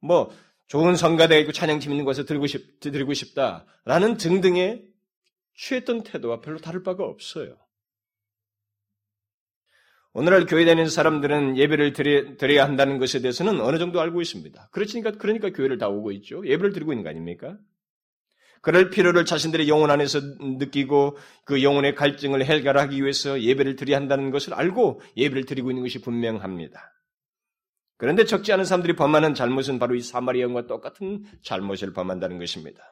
뭐 0.00 0.30
좋은 0.68 0.94
성가대가 0.94 1.40
있고 1.40 1.50
찬양팀 1.50 1.90
있는 1.90 2.04
곳에 2.04 2.24
드리고 2.24 2.46
싶, 2.46 2.78
드리고 2.78 3.12
싶다. 3.12 3.66
라는 3.84 4.16
등등의 4.16 4.84
취했던 5.56 6.04
태도와 6.04 6.40
별로 6.40 6.58
다를 6.58 6.84
바가 6.84 7.02
없어요. 7.02 7.56
오늘날 10.12 10.46
교회 10.46 10.64
다니는 10.64 10.88
사람들은 10.88 11.56
예배를 11.56 11.92
드려, 11.92 12.36
드려야 12.36 12.62
한다는 12.62 12.98
것에 12.98 13.20
대해서는 13.20 13.60
어느 13.60 13.78
정도 13.78 14.00
알고 14.00 14.22
있습니다. 14.22 14.68
그렇으니까, 14.70 15.10
그러니까 15.18 15.50
교회를 15.50 15.78
다 15.78 15.88
오고 15.88 16.12
있죠. 16.12 16.46
예배를 16.46 16.72
드리고 16.72 16.92
있는 16.92 17.02
거 17.02 17.10
아닙니까? 17.10 17.58
그럴 18.64 18.88
필요를 18.88 19.26
자신들의 19.26 19.68
영혼 19.68 19.90
안에서 19.90 20.20
느끼고 20.40 21.18
그 21.44 21.62
영혼의 21.62 21.94
갈증을 21.94 22.46
해결하기 22.46 23.00
위해서 23.02 23.40
예배를 23.42 23.76
드려야 23.76 23.98
한다는 23.98 24.30
것을 24.30 24.54
알고 24.54 25.02
예배를 25.18 25.44
드리고 25.44 25.70
있는 25.70 25.82
것이 25.82 26.00
분명합니다. 26.00 26.80
그런데 27.98 28.24
적지 28.24 28.54
않은 28.54 28.64
사람들이 28.64 28.96
범하는 28.96 29.34
잘못은 29.34 29.78
바로 29.78 29.94
이 29.94 30.00
사마리아인과 30.00 30.66
똑같은 30.66 31.24
잘못을 31.42 31.92
범한다는 31.92 32.38
것입니다. 32.38 32.82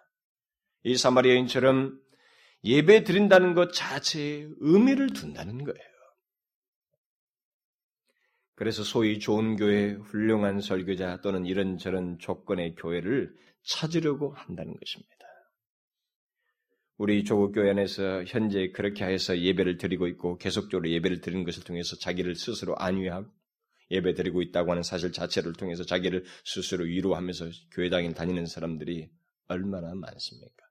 이 0.84 0.94
사마리아인처럼 0.94 1.98
예배 2.64 3.04
드린다는 3.04 3.54
것 3.54 3.72
자체에 3.72 4.48
의미를 4.60 5.14
둔다는 5.14 5.64
거예요. 5.64 5.92
그래서 8.56 8.84
소위 8.84 9.18
좋은 9.18 9.56
교회, 9.56 9.92
훌륭한 9.92 10.60
설교자 10.60 11.22
또는 11.22 11.46
이런저런 11.46 12.18
조건의 12.18 12.74
교회를 12.74 13.34
찾으려고 13.64 14.34
한다는 14.34 14.74
것입니다. 14.78 15.11
우리 17.02 17.24
조국 17.24 17.50
교회 17.50 17.70
안에서 17.70 18.22
현재 18.28 18.70
그렇게 18.70 19.04
해서 19.04 19.36
예배를 19.36 19.76
드리고 19.76 20.06
있고 20.06 20.38
계속적으로 20.38 20.88
예배를 20.88 21.20
드리는 21.20 21.42
것을 21.42 21.64
통해서 21.64 21.96
자기를 21.96 22.36
스스로 22.36 22.76
안위하고 22.78 23.28
예배 23.90 24.14
드리고 24.14 24.40
있다고 24.40 24.70
하는 24.70 24.84
사실 24.84 25.10
자체를 25.10 25.54
통해서 25.54 25.82
자기를 25.82 26.24
스스로 26.44 26.84
위로하면서 26.84 27.46
교회당에 27.72 28.12
다니는 28.12 28.46
사람들이 28.46 29.10
얼마나 29.48 29.92
많습니까? 29.96 30.64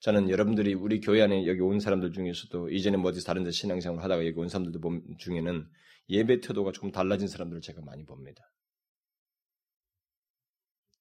저는 0.00 0.30
여러분들이 0.30 0.74
우리 0.74 0.98
교회 0.98 1.22
안에 1.22 1.46
여기 1.46 1.60
온 1.60 1.78
사람들 1.78 2.12
중에서도 2.12 2.70
이전에 2.70 2.96
뭐 2.96 3.12
어디 3.12 3.24
다른 3.24 3.44
데 3.44 3.52
신앙생활 3.52 4.02
하다가 4.02 4.26
여기 4.26 4.36
온 4.36 4.48
사람들도 4.48 4.80
중에는 5.18 5.70
예배 6.08 6.40
태도가 6.40 6.72
조금 6.72 6.90
달라진 6.90 7.28
사람들을 7.28 7.60
제가 7.60 7.82
많이 7.82 8.04
봅니다. 8.04 8.42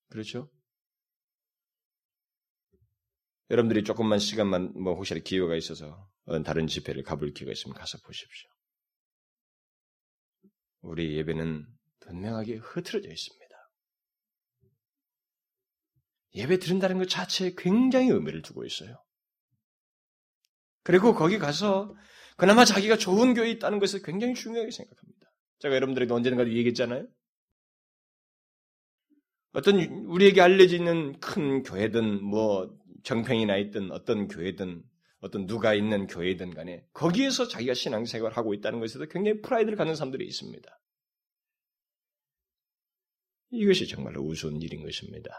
그렇죠? 0.09 0.51
여러분들이 3.49 3.83
조금만 3.83 4.19
시간만 4.19 4.73
뭐 4.81 4.93
혹시 4.93 5.19
기회가 5.21 5.55
있어서 5.55 6.07
다른 6.45 6.67
집회를 6.67 7.03
가볼 7.03 7.33
기회가 7.33 7.51
있으면 7.51 7.75
가서 7.75 7.97
보십시오. 8.05 8.49
우리 10.81 11.17
예배는 11.17 11.65
분명하게 12.01 12.55
흐트러져 12.57 13.09
있습니다. 13.09 13.49
예배 16.35 16.59
드린다는 16.59 16.99
것 16.99 17.09
자체에 17.09 17.53
굉장히 17.57 18.09
의미를 18.09 18.41
두고 18.43 18.63
있어요. 18.65 19.03
그리고 20.83 21.13
거기 21.13 21.39
가서 21.39 21.95
그나마 22.37 22.65
자기가 22.65 22.97
좋은 22.97 23.33
교회에 23.33 23.51
있다는 23.51 23.79
것을 23.79 24.01
굉장히 24.03 24.35
중요하게 24.35 24.71
생각합니다. 24.71 25.27
제가 25.59 25.75
여러분들에게 25.75 26.13
언젠가도 26.13 26.51
얘기했잖아요. 26.51 27.07
어떤 29.53 29.79
우리에게 30.05 30.39
알려져 30.39 30.75
있는 30.77 31.19
큰 31.19 31.63
교회든 31.63 32.23
뭐 32.23 32.77
정평이 33.03 33.45
나 33.45 33.57
있든 33.57 33.91
어떤 33.91 34.27
교회든 34.27 34.83
어떤 35.21 35.45
누가 35.45 35.73
있는 35.73 36.07
교회든 36.07 36.53
간에 36.53 36.85
거기에서 36.93 37.47
자기가 37.47 37.73
신앙생활을 37.73 38.37
하고 38.37 38.53
있다는 38.53 38.79
것에도 38.79 39.05
굉장히 39.07 39.41
프라이드를 39.41 39.77
갖는 39.77 39.95
사람들이 39.95 40.25
있습니다. 40.25 40.79
이것이 43.51 43.87
정말로 43.87 44.21
우스운 44.21 44.61
일인 44.61 44.83
것입니다. 44.83 45.29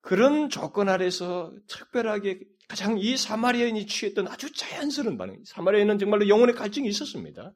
그런 0.00 0.48
조건 0.48 0.88
아래서 0.88 1.54
특별하게 1.68 2.40
가장 2.68 2.98
이 2.98 3.16
사마리아인이 3.16 3.86
취했던 3.86 4.28
아주 4.28 4.52
자연스러운 4.52 5.16
반응. 5.16 5.42
사마리아인은 5.44 5.98
정말로 5.98 6.28
영혼의 6.28 6.54
갈증이 6.54 6.88
있었습니다. 6.88 7.54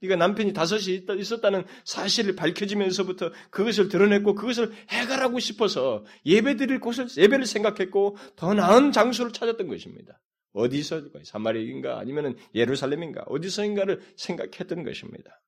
네가 0.00 0.16
남편이 0.16 0.52
다섯이 0.52 1.06
있었다는 1.18 1.64
사실을 1.84 2.36
밝혀지면서부터 2.36 3.32
그것을 3.50 3.88
드러냈고 3.88 4.34
그것을 4.34 4.72
해결하고 4.90 5.38
싶어서 5.38 6.04
예배드릴 6.26 6.80
곳을 6.80 7.06
예배를 7.16 7.46
생각했고 7.46 8.16
더 8.36 8.52
나은 8.54 8.92
장소를 8.92 9.32
찾았던 9.32 9.68
것입니다. 9.68 10.20
어디서 10.52 11.10
사마리아인가 11.24 11.98
아니면 11.98 12.36
예루살렘인가 12.54 13.22
어디서인가를 13.26 14.00
생각했던 14.16 14.84
것입니다. 14.84 15.42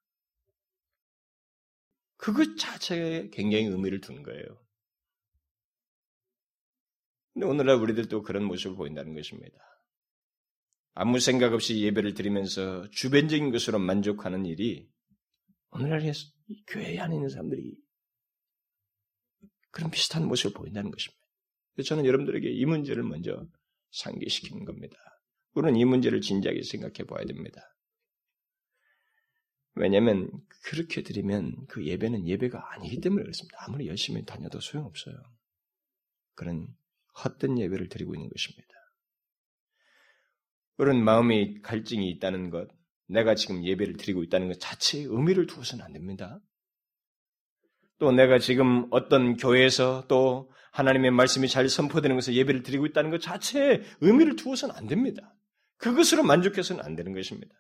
그것 2.16 2.56
자체에 2.58 3.30
굉장히 3.30 3.66
의미를 3.66 4.00
둔 4.00 4.22
거예요. 4.22 4.44
근데 7.32 7.46
오늘날 7.46 7.76
우리들도 7.76 8.22
그런 8.22 8.44
모습을 8.44 8.76
보인다는 8.76 9.14
것입니다. 9.14 9.56
아무 11.00 11.20
생각 11.20 11.52
없이 11.52 11.80
예배를 11.80 12.14
드리면서 12.14 12.90
주변적인 12.90 13.52
것으로 13.52 13.78
만족하는 13.78 14.44
일이 14.46 14.90
오늘날 15.70 16.02
교회 16.66 16.98
안에 16.98 17.14
있는 17.14 17.28
사람들이 17.28 17.76
그런 19.70 19.92
비슷한 19.92 20.26
모습을 20.26 20.54
보인다는 20.54 20.90
것입니다. 20.90 21.22
저는 21.84 22.04
여러분들에게 22.04 22.50
이 22.50 22.64
문제를 22.64 23.04
먼저 23.04 23.46
상기시키는 23.92 24.64
겁니다. 24.64 24.96
우리는 25.54 25.78
이 25.78 25.84
문제를 25.84 26.20
진지하게 26.20 26.64
생각해 26.64 27.04
봐야 27.06 27.24
됩니다. 27.24 27.62
왜냐하면 29.76 30.28
그렇게 30.64 31.04
드리면 31.04 31.66
그 31.68 31.87
예배는 31.87 32.26
예배가 32.26 32.72
아니기 32.72 33.00
때문에 33.00 33.22
그렇습니다. 33.22 33.56
아무리 33.61 33.87
열심히 33.87 34.24
다녀도 34.24 34.58
소용없어요. 34.58 35.14
그런 36.34 36.66
헛된 37.24 37.56
예배를 37.56 37.88
드리고 37.88 38.16
있는 38.16 38.28
것입니다. 38.28 38.78
그런 40.79 41.03
마음의 41.05 41.61
갈증이 41.62 42.09
있다는 42.09 42.51
것, 42.51 42.69
내가 43.09 43.35
지금 43.35 43.64
예배를 43.64 43.97
드리고 43.97 44.23
있다는 44.23 44.47
것 44.47 44.61
자체에 44.61 45.03
의미를 45.09 45.47
두어서는 45.47 45.85
안 45.85 45.93
됩니다. 45.93 46.38
또 47.99 48.12
내가 48.12 48.38
지금 48.38 48.87
어떤 48.91 49.37
교회에서 49.37 50.05
또 50.07 50.51
하나님의 50.71 51.11
말씀이 51.11 51.49
잘 51.49 51.69
선포되는 51.69 52.17
것을 52.17 52.35
예배를 52.35 52.62
드리고 52.62 52.87
있다는 52.87 53.11
것 53.11 53.21
자체에 53.21 53.83
의미를 54.01 54.37
두어서는 54.37 54.77
안 54.77 54.87
됩니다. 54.87 55.35
그것으로 55.79 56.23
만족해서는 56.23 56.85
안 56.85 56.95
되는 56.95 57.12
것입니다. 57.12 57.53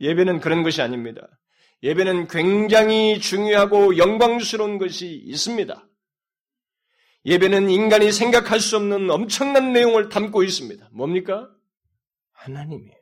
예배는 0.00 0.40
그런 0.40 0.62
것이 0.62 0.82
아닙니다. 0.82 1.26
예배는 1.82 2.28
굉장히 2.28 3.18
중요하고 3.18 3.96
영광스러운 3.96 4.76
것이 4.76 5.10
있습니다. 5.24 5.88
예배는 7.24 7.70
인간이 7.70 8.12
생각할 8.12 8.60
수 8.60 8.76
없는 8.76 9.10
엄청난 9.10 9.72
내용을 9.72 10.10
담고 10.10 10.42
있습니다. 10.42 10.90
뭡니까? 10.92 11.50
하나님이에요. 12.46 12.96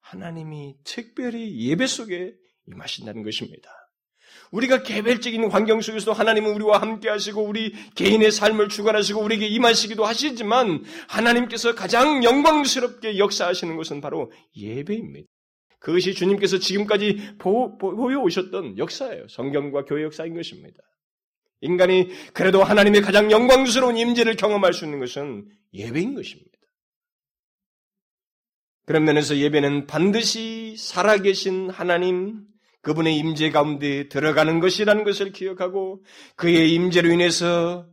하나님이 0.00 0.74
특별히 0.84 1.68
예배 1.68 1.86
속에 1.86 2.34
임하신다는 2.66 3.22
것입니다. 3.22 3.70
우리가 4.50 4.82
개별적인 4.82 5.50
환경 5.50 5.80
속에서도 5.80 6.12
하나님은 6.12 6.52
우리와 6.54 6.80
함께 6.80 7.08
하시고 7.08 7.42
우리 7.42 7.72
개인의 7.94 8.32
삶을 8.32 8.68
주관하시고 8.68 9.20
우리에게 9.20 9.46
임하시기도 9.46 10.04
하시지만 10.04 10.84
하나님께서 11.08 11.74
가장 11.74 12.24
영광스럽게 12.24 13.18
역사하시는 13.18 13.76
것은 13.76 14.00
바로 14.00 14.32
예배입니다. 14.56 15.28
그것이 15.78 16.14
주님께서 16.14 16.58
지금까지 16.58 17.36
보, 17.38 17.78
보여오셨던 17.78 18.78
역사예요. 18.78 19.28
성경과 19.28 19.84
교회 19.84 20.02
역사인 20.02 20.34
것입니다. 20.34 20.78
인간이 21.62 22.08
그래도 22.32 22.62
하나님의 22.64 23.02
가장 23.02 23.30
영광스러운 23.30 23.96
임재를 23.96 24.36
경험할 24.36 24.72
수 24.72 24.84
있는 24.84 24.98
것은 24.98 25.48
예배인 25.72 26.14
것입니다. 26.14 26.49
그런 28.90 29.04
면에서 29.04 29.36
예배는 29.36 29.86
반드시 29.86 30.74
살아계신 30.76 31.70
하나님, 31.70 32.42
그분의 32.82 33.16
임재 33.18 33.52
가운데 33.52 34.08
들어가는 34.08 34.58
것이라는 34.58 35.04
것을 35.04 35.30
기억하고 35.30 36.02
그의 36.34 36.74
임재로 36.74 37.08
인해서 37.08 37.86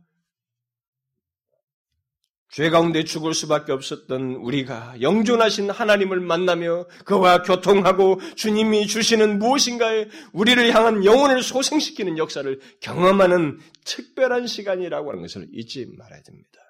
죄 2.50 2.68
가운데 2.68 3.04
죽을 3.04 3.32
수밖에 3.32 3.70
없었던 3.70 4.40
우리가 4.40 5.00
영존하신 5.00 5.70
하나님을 5.70 6.18
만나며 6.18 6.88
그와 7.04 7.42
교통하고 7.42 8.18
주님이 8.34 8.88
주시는 8.88 9.38
무엇인가에 9.38 10.08
우리를 10.32 10.74
향한 10.74 11.04
영혼을 11.04 11.44
소생시키는 11.44 12.18
역사를 12.18 12.58
경험하는 12.80 13.60
특별한 13.84 14.48
시간이라고 14.48 15.10
하는 15.10 15.22
것을 15.22 15.46
잊지 15.52 15.92
말아야 15.96 16.22
됩니다. 16.24 16.67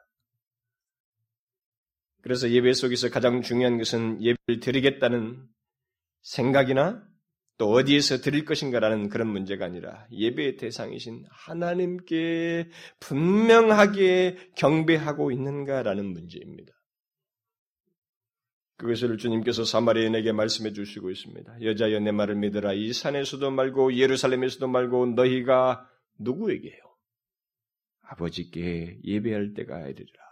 그래서 2.28 2.50
예배 2.50 2.74
속에서 2.74 3.08
가장 3.08 3.40
중요한 3.40 3.78
것은 3.78 4.22
예배를 4.22 4.60
드리겠다는 4.60 5.48
생각이나 6.20 7.02
또 7.56 7.70
어디에서 7.70 8.18
드릴 8.18 8.44
것인가라는 8.44 9.08
그런 9.08 9.28
문제가 9.28 9.64
아니라 9.64 10.06
예배의 10.12 10.58
대상이신 10.58 11.24
하나님께 11.30 12.68
분명하게 13.00 14.50
경배하고 14.56 15.32
있는가라는 15.32 16.04
문제입니다. 16.04 16.70
그것을 18.76 19.16
주님께서 19.16 19.64
사마리아인에게 19.64 20.32
말씀해 20.32 20.74
주시고 20.74 21.10
있습니다. 21.10 21.62
여자여 21.62 22.00
내 22.00 22.12
말을 22.12 22.34
믿으라. 22.34 22.74
이 22.74 22.92
산에서도 22.92 23.50
말고 23.50 23.96
예루살렘에서도 23.96 24.68
말고 24.68 25.06
너희가 25.14 25.88
누구에게요? 26.18 26.78
아버지께 28.02 28.98
예배할 29.02 29.54
때가 29.54 29.80
이르리라. 29.88 30.27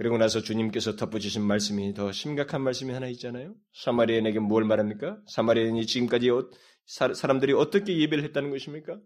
그리고 0.00 0.16
나서 0.16 0.40
주님께서 0.40 0.96
덧붙이신 0.96 1.42
말씀이 1.42 1.92
더 1.92 2.10
심각한 2.10 2.62
말씀이 2.62 2.90
하나 2.90 3.06
있잖아요. 3.08 3.54
사마리아인에게 3.74 4.38
뭘 4.38 4.64
말합니까? 4.64 5.18
사마리아인이 5.26 5.84
지금까지 5.84 6.30
어, 6.30 6.48
사람들이 6.86 7.52
어떻게 7.52 7.98
예배를 7.98 8.24
했다는 8.24 8.48
것입니까? 8.48 8.98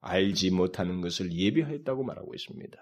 알지 0.00 0.50
못하는 0.52 1.02
것을 1.02 1.30
예배했다고 1.30 2.04
말하고 2.04 2.32
있습니다. 2.34 2.78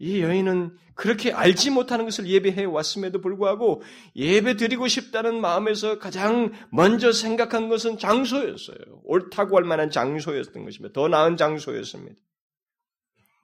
이 0.00 0.20
여인은 0.20 0.76
그렇게 0.96 1.30
알지 1.30 1.70
못하는 1.70 2.06
것을 2.06 2.26
예배해 2.26 2.64
왔음에도 2.64 3.20
불구하고 3.20 3.82
예배 4.16 4.56
드리고 4.56 4.88
싶다는 4.88 5.40
마음에서 5.40 6.00
가장 6.00 6.50
먼저 6.72 7.12
생각한 7.12 7.68
것은 7.68 7.98
장소였어요. 7.98 9.02
옳다고 9.04 9.58
할 9.58 9.62
만한 9.62 9.90
장소였던 9.90 10.64
것입니다. 10.64 10.92
더 10.92 11.06
나은 11.06 11.36
장소였습니다. 11.36 12.20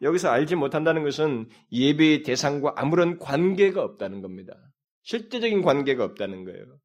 여기서 0.02 0.28
알지 0.30 0.54
못한다는 0.54 1.02
것은 1.02 1.48
예배의 1.72 2.22
대상과 2.22 2.74
아무런 2.76 3.18
관계가 3.18 3.82
없다는 3.82 4.22
겁니다. 4.22 4.54
실제적인 5.02 5.62
관계가 5.62 6.04
없다는 6.04 6.44
거예요. 6.44 6.78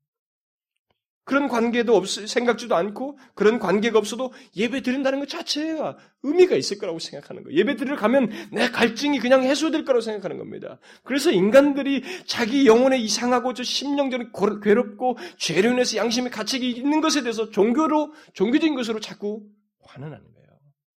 그런 1.26 1.47
관계도 1.47 1.95
없, 1.95 2.08
생각지도 2.08 2.76
않고 2.76 3.17
그런 3.34 3.58
관계가 3.60 3.97
없어도 3.97 4.34
예배 4.58 4.82
드린다는 4.82 5.19
것 5.19 5.30
자체가 5.30 5.97
의미가 6.23 6.56
있을 6.58 6.80
거라고 6.80 6.99
생각하는 6.99 7.43
거예요. 7.43 7.58
예배 7.58 7.78
드리러 7.78 7.95
가면 7.95 8.30
내 8.52 8.69
갈증이 8.69 9.19
그냥 9.19 9.43
해소될 9.43 9.86
거라고 9.86 10.02
생각하는 10.02 10.38
겁니다. 10.38 10.80
그래서 11.04 11.32
인간들이 11.32 12.04
자기 12.26 12.67
영혼에 12.67 12.97
이상하고 12.97 13.54
저 13.54 13.63
심령적으로 13.63 14.60
괴롭고 14.60 15.17
죄로 15.38 15.71
인해서 15.71 15.97
양심의 15.97 16.30
가책이 16.32 16.69
있는 16.71 16.99
것에 16.99 17.21
대해서 17.21 17.49
종교로, 17.49 18.13
종교적인 18.34 18.76
것으로 18.76 18.99
자꾸 18.99 19.43
환원하는 19.82 20.26
거예요. 20.34 20.49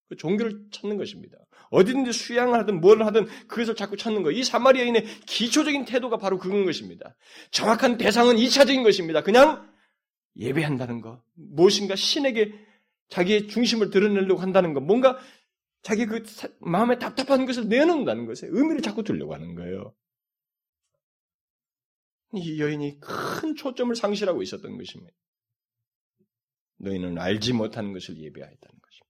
그 0.10 0.16
종교를 0.16 0.66
찾는 0.72 0.98
것입니다. 0.98 1.38
어디든지 1.72 2.12
수양을 2.12 2.60
하든 2.60 2.82
뭘 2.82 3.04
하든 3.04 3.26
그것을 3.48 3.76
자꾸 3.76 3.98
찾는 3.98 4.24
거예요. 4.24 4.38
이 4.38 4.44
사마리아인의 4.44 5.06
기초적인 5.26 5.86
태도가 5.86 6.18
바로 6.18 6.38
그건 6.38 6.66
것입니다. 6.66 7.16
정확한 7.52 7.98
대상은 7.98 8.36
2차적인 8.36 8.84
것입니다. 8.84 9.22
그냥 9.22 9.70
예배한다는 10.38 11.02
것. 11.02 11.22
무엇인가 11.34 11.96
신에게 11.96 12.54
자기의 13.10 13.48
중심을 13.48 13.90
드러내려고 13.90 14.42
한다는 14.42 14.74
것. 14.74 14.82
뭔가 14.82 15.18
자기 15.82 16.06
그 16.06 16.24
마음에 16.60 16.98
답답한 16.98 17.46
것을 17.46 17.68
내놓는다는 17.70 18.26
것에 18.26 18.48
의미를 18.50 18.82
자꾸 18.82 19.04
두려고 19.04 19.34
하는 19.34 19.56
거예요. 19.56 19.94
이 22.34 22.60
여인이 22.60 23.00
큰 23.00 23.56
초점을 23.56 23.96
상실하고 23.96 24.42
있었던 24.42 24.78
것입니다. 24.78 25.16
너희는 26.78 27.18
알지 27.18 27.54
못하는 27.54 27.94
것을 27.94 28.18
예배하였다는 28.18 28.80
것입니다. 28.82 29.05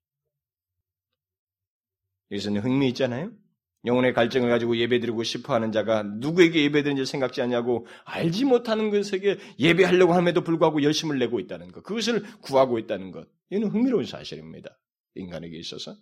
여기서는 2.32 2.62
흥미 2.62 2.88
있잖아요. 2.90 3.32
영혼의 3.86 4.14
갈증을 4.14 4.50
가지고 4.50 4.78
예배드리고 4.78 5.24
싶어하는 5.24 5.72
자가 5.72 6.04
누구에게 6.04 6.64
예배드는지 6.64 7.06
생각지 7.06 7.42
않냐고 7.42 7.86
알지 8.04 8.46
못하는 8.46 8.90
것에게 8.90 9.38
예배하려고 9.60 10.14
함에도 10.14 10.42
불구하고 10.42 10.82
열심을 10.82 11.20
내고 11.20 11.40
있다는 11.40 11.72
것, 11.72 11.84
그것을 11.84 12.24
구하고 12.42 12.80
있다는 12.80 13.12
것, 13.12 13.28
이는 13.52 13.68
흥미로운 13.68 14.06
사실입니다. 14.06 14.78
인간에게 15.14 15.58
있어서. 15.58 15.96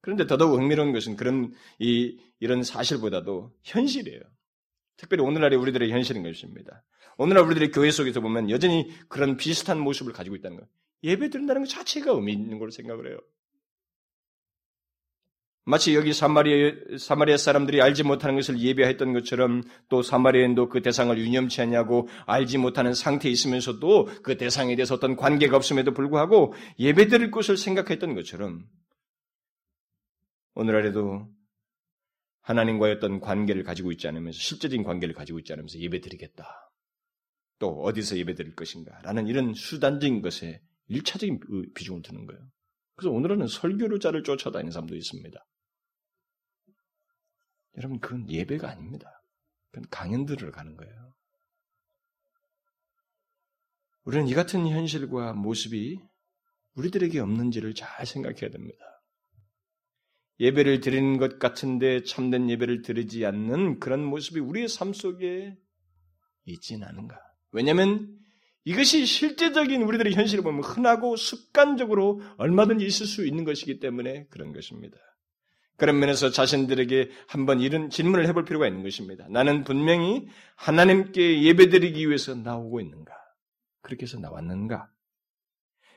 그런데 0.00 0.26
더더욱 0.26 0.58
흥미로운 0.58 0.92
것은 0.92 1.16
그런 1.16 1.54
이 1.78 2.18
이런 2.40 2.62
사실보다도 2.62 3.54
현실이에요. 3.62 4.20
특별히 4.96 5.22
오늘날의 5.22 5.58
우리들의 5.58 5.90
현실인 5.90 6.22
것입니다. 6.22 6.84
오늘날 7.16 7.44
우리들의 7.44 7.70
교회 7.70 7.90
속에서 7.90 8.20
보면 8.20 8.50
여전히 8.50 8.90
그런 9.08 9.36
비슷한 9.36 9.78
모습을 9.78 10.12
가지고 10.12 10.36
있다는 10.36 10.58
것. 10.58 10.68
예배 11.04 11.30
드린다는 11.30 11.62
것 11.62 11.68
자체가 11.68 12.12
의미 12.12 12.32
있는 12.32 12.58
걸로 12.58 12.70
생각을 12.70 13.08
해요. 13.08 13.18
마치 15.66 15.94
여기 15.94 16.12
사마리아, 16.12 16.72
사마리아 16.98 17.38
사람들이 17.38 17.80
알지 17.80 18.02
못하는 18.02 18.36
것을 18.36 18.60
예배했던 18.60 19.14
것처럼 19.14 19.62
또 19.88 20.02
사마리아인도 20.02 20.68
그 20.68 20.82
대상을 20.82 21.16
유념치 21.16 21.62
않냐고 21.62 22.08
알지 22.26 22.58
못하는 22.58 22.92
상태에 22.92 23.32
있으면서도 23.32 24.06
그 24.22 24.36
대상에 24.36 24.76
대해서 24.76 24.94
어떤 24.94 25.16
관계가 25.16 25.56
없음에도 25.56 25.94
불구하고 25.94 26.52
예배 26.78 27.08
드릴 27.08 27.30
것을 27.30 27.56
생각했던 27.56 28.14
것처럼 28.14 28.66
오늘날에도 30.54 31.28
하나님과의 32.42 32.96
어떤 32.96 33.20
관계를 33.20 33.64
가지고 33.64 33.90
있지 33.90 34.06
않으면서 34.06 34.38
실제적인 34.38 34.84
관계를 34.84 35.14
가지고 35.14 35.38
있지 35.38 35.54
않으면서 35.54 35.78
예배 35.78 36.02
드리겠다. 36.02 36.70
또 37.58 37.82
어디서 37.82 38.18
예배 38.18 38.34
드릴 38.34 38.54
것인가 38.54 38.98
라는 39.02 39.26
이런 39.28 39.54
수단적인 39.54 40.20
것에 40.20 40.60
일차적인 40.88 41.40
비중을 41.74 42.02
두는 42.02 42.26
거예요. 42.26 42.42
그래서 42.96 43.10
오늘은 43.10 43.46
설교자를 43.46 44.24
쫓아다니는 44.24 44.70
사람도 44.70 44.94
있습니다. 44.94 45.44
여러분, 47.76 48.00
그건 48.00 48.30
예배가 48.30 48.68
아닙니다. 48.68 49.22
그건 49.70 49.88
강연들을 49.90 50.50
가는 50.52 50.76
거예요. 50.76 51.14
우리는 54.04 54.28
이 54.28 54.34
같은 54.34 54.66
현실과 54.68 55.32
모습이 55.32 55.98
우리들에게 56.74 57.18
없는지를 57.20 57.74
잘 57.74 58.06
생각해야 58.06 58.50
됩니다. 58.50 58.78
예배를 60.40 60.80
드리는 60.80 61.16
것 61.16 61.38
같은데 61.38 62.02
참된 62.02 62.50
예배를 62.50 62.82
드리지 62.82 63.24
않는 63.24 63.78
그런 63.78 64.04
모습이 64.04 64.40
우리의 64.40 64.68
삶 64.68 64.92
속에 64.92 65.56
있진 66.44 66.82
않은가. 66.82 67.18
왜냐하면 67.52 68.18
이것이 68.64 69.06
실제적인 69.06 69.82
우리들의 69.82 70.14
현실을 70.14 70.42
보면 70.42 70.62
흔하고 70.62 71.16
습관적으로 71.16 72.20
얼마든지 72.38 72.84
있을 72.84 73.06
수 73.06 73.26
있는 73.26 73.44
것이기 73.44 73.78
때문에 73.78 74.26
그런 74.26 74.52
것입니다. 74.52 74.96
그런 75.76 75.98
면에서 75.98 76.30
자신들에게 76.30 77.10
한번 77.26 77.60
이런 77.60 77.90
질문을 77.90 78.26
해볼 78.28 78.44
필요가 78.44 78.66
있는 78.66 78.82
것입니다. 78.82 79.26
나는 79.28 79.64
분명히 79.64 80.26
하나님께 80.56 81.42
예배드리기 81.42 82.06
위해서 82.06 82.34
나오고 82.34 82.80
있는가? 82.80 83.12
그렇게 83.82 84.04
해서 84.04 84.18
나왔는가? 84.18 84.88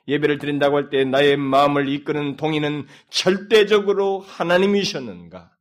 예배를 0.07 0.39
드린다고 0.39 0.77
할 0.77 0.89
때 0.89 1.03
나의 1.03 1.37
마음을 1.37 1.89
이끄는 1.89 2.37
동의는 2.37 2.87
절대적으로 3.09 4.19
하나님이셨는가? 4.19 5.51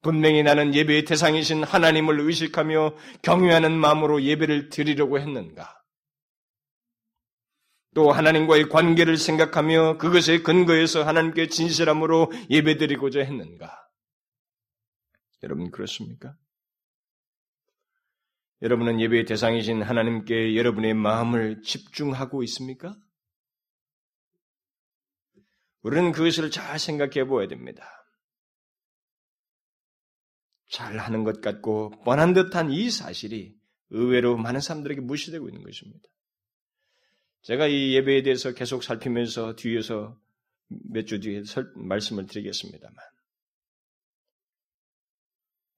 분명히 0.00 0.42
나는 0.42 0.74
예배의 0.74 1.04
대상이신 1.04 1.62
하나님을 1.62 2.18
의식하며 2.20 2.96
경외하는 3.22 3.72
마음으로 3.72 4.22
예배를 4.22 4.68
드리려고 4.68 5.20
했는가? 5.20 5.81
또 7.94 8.10
하나님과의 8.10 8.68
관계를 8.68 9.16
생각하며 9.16 9.98
그것에 9.98 10.42
근거해서 10.42 11.04
하나님께 11.04 11.48
진실함으로 11.48 12.32
예배드리고자 12.48 13.20
했는가? 13.20 13.78
여러분 15.42 15.70
그렇습니까? 15.70 16.36
여러분은 18.62 19.00
예배의 19.00 19.24
대상이신 19.26 19.82
하나님께 19.82 20.56
여러분의 20.56 20.94
마음을 20.94 21.62
집중하고 21.62 22.42
있습니까? 22.44 22.96
우리는 25.82 26.12
그것을 26.12 26.50
잘 26.50 26.78
생각해 26.78 27.24
보아야 27.24 27.48
됩니다. 27.48 27.84
잘 30.70 30.98
하는 30.98 31.24
것 31.24 31.40
같고 31.42 31.90
뻔한 32.04 32.32
듯한 32.32 32.70
이 32.70 32.88
사실이 32.88 33.54
의외로 33.90 34.38
많은 34.38 34.60
사람들에게 34.60 35.02
무시되고 35.02 35.48
있는 35.48 35.62
것입니다. 35.62 36.08
제가 37.42 37.66
이 37.66 37.94
예배에 37.94 38.22
대해서 38.22 38.52
계속 38.52 38.82
살피면서 38.84 39.56
뒤에서 39.56 40.18
몇 40.68 41.06
주 41.06 41.20
뒤에 41.20 41.44
설, 41.44 41.72
말씀을 41.76 42.26
드리겠습니다만. 42.26 42.96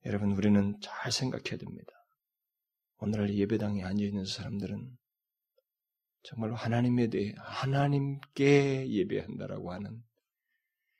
여러분, 0.05 0.31
우리는 0.31 0.79
잘 0.81 1.11
생각해야 1.11 1.57
됩니다. 1.57 1.91
오늘날 2.97 3.33
예배당에 3.33 3.83
앉아 3.83 4.03
있는 4.03 4.25
사람들은 4.25 4.95
정말로 6.23 6.55
하나님에 6.55 7.07
대해 7.07 7.33
하나님께 7.37 8.89
예배한다라고 8.89 9.73
하는 9.73 10.03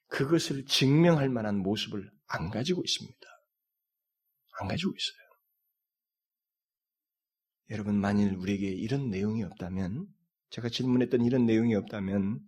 그것을 0.08 0.66
증명할 0.66 1.30
만한 1.30 1.58
모습을 1.58 2.12
안 2.28 2.50
가지고 2.50 2.84
있습니다. 2.84 3.28
안 4.60 4.68
가지고 4.68 4.92
있어요. 4.92 5.26
여러분, 7.70 8.00
만일 8.00 8.36
우리에게 8.36 8.68
이런 8.68 9.10
내용이 9.10 9.44
없다면, 9.44 10.08
제가 10.50 10.70
질문했던 10.70 11.26
이런 11.26 11.46
내용이 11.46 11.76
없다면, 11.76 12.40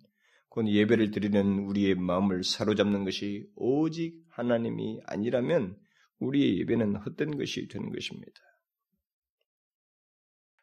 곧 0.50 0.68
예배를 0.68 1.12
드리는 1.12 1.60
우리의 1.60 1.96
마음을 1.96 2.44
사로잡는 2.44 3.04
것이 3.04 3.48
오직 3.56 4.24
하나님이 4.30 5.02
아니라면, 5.06 5.78
우리의 6.20 6.60
예배는 6.60 6.96
헛된 6.96 7.38
것이 7.38 7.68
되는 7.68 7.92
것입니다. 7.92 8.42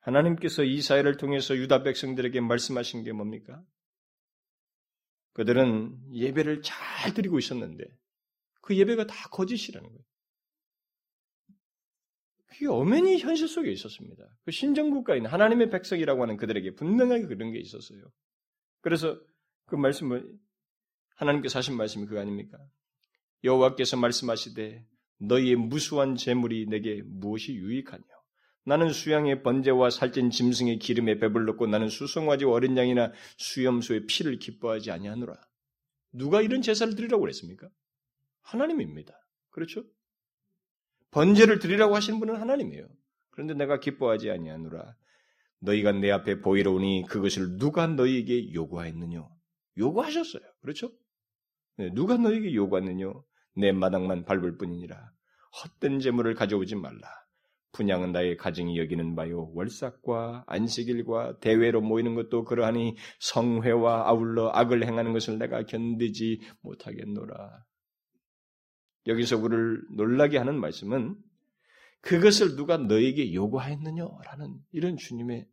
하나님께서 0.01 0.65
이사야를 0.65 1.17
통해서 1.17 1.57
유다 1.57 1.83
백성들에게 1.83 2.41
말씀하신 2.41 3.05
게 3.05 3.13
뭡니까? 3.13 3.63
그들은 5.33 5.99
예배를 6.13 6.63
잘 6.63 7.15
드리고 7.15 7.39
있었는데 7.39 7.85
그 8.61 8.77
예배가 8.77 9.07
다 9.07 9.29
거짓이라는 9.31 9.89
거예요. 9.89 10.05
그게 12.55 12.69
엄연히 12.69 13.19
현실 13.19 13.49
속에 13.49 13.71
있었습니다. 13.73 14.25
그 14.45 14.51
신정국가에 14.53 15.19
있는 15.19 15.31
하나님의 15.31 15.71
백성이라고 15.71 16.23
하는 16.23 16.37
그들에게 16.37 16.75
분명하게 16.75 17.27
그런 17.27 17.53
게 17.53 17.59
있었어요. 17.59 18.01
그래서 18.81 19.21
그 19.67 19.75
말씀을 19.75 20.31
하나님께서 21.17 21.59
하신 21.59 21.77
말씀이 21.77 22.07
그거 22.07 22.21
아닙니까? 22.21 22.59
여호와께서 23.43 23.97
말씀하시되 23.97 24.87
너희의 25.19 25.57
무수한 25.57 26.17
재물이 26.17 26.67
내게 26.67 27.03
무엇이 27.05 27.55
유익하냐? 27.55 28.03
나는 28.67 28.91
수양의 28.91 29.43
번제와 29.43 29.91
살찐 29.91 30.31
짐승의 30.31 30.79
기름에 30.79 31.19
배불렀고 31.19 31.67
나는 31.67 31.89
수송아지 31.89 32.47
어린 32.47 32.77
양이나 32.77 33.13
수염소의 33.37 34.07
피를 34.07 34.39
기뻐하지 34.39 34.91
아니하노라. 34.91 35.35
누가 36.13 36.41
이런 36.41 36.63
제사를 36.63 36.95
드리라고 36.95 37.21
그랬습니까? 37.21 37.69
하나님입니다. 38.43 39.13
그렇죠? 39.51 39.85
번제를 41.15 41.61
드리라고 41.61 41.95
하시는 41.95 42.19
분은 42.19 42.37
하나님이에요. 42.37 42.87
그런데 43.31 43.55
내가 43.55 43.79
기뻐하지 43.79 44.31
아니하노라. 44.31 44.95
너희가 45.61 45.93
내 45.93 46.11
앞에 46.11 46.41
보이러 46.41 46.73
오니 46.73 47.05
그것을 47.09 47.57
누가 47.57 47.87
너희에게 47.87 48.53
요구하였느냐? 48.53 49.25
요구하셨어요. 49.79 50.43
그렇죠? 50.61 50.91
네, 51.77 51.91
누가 51.95 52.17
너희에게 52.17 52.55
요구하느냐? 52.55 53.13
내 53.57 53.73
마당만 53.73 54.25
밟을 54.25 54.59
뿐이니라. 54.59 54.97
헛된 55.63 56.01
재물을 56.01 56.35
가져오지 56.35 56.75
말라. 56.75 57.09
분양은 57.73 58.13
나의 58.13 58.37
가정이 58.37 58.79
여기는 58.79 59.15
바요 59.17 59.51
월삭과 59.55 60.45
안식일과 60.47 61.39
대회로 61.41 61.81
모이는 61.81 62.15
것도 62.15 62.45
그러하니 62.45 62.97
성회와 63.21 64.09
아울러 64.09 64.51
악을 64.53 64.85
행하는 64.85 65.13
것을 65.13 65.39
내가 65.39 65.65
견디지 65.65 66.41
못하겠노라. 66.63 67.65
여기서 69.07 69.39
우리를 69.39 69.87
놀라게 69.97 70.39
하는 70.39 70.59
말씀은 70.59 71.17
그것을 72.01 72.57
누가 72.57 72.77
너에게 72.77 73.33
요구하였느냐라는 73.33 74.61
이런 74.73 74.97
주님의 74.97 75.49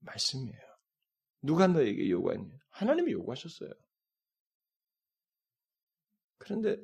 말씀이에요. 0.00 0.60
누가 1.42 1.66
너에게 1.66 2.08
요구했냐? 2.08 2.50
하나님이 2.70 3.12
요구하셨어요. 3.12 3.70
그런데 6.38 6.78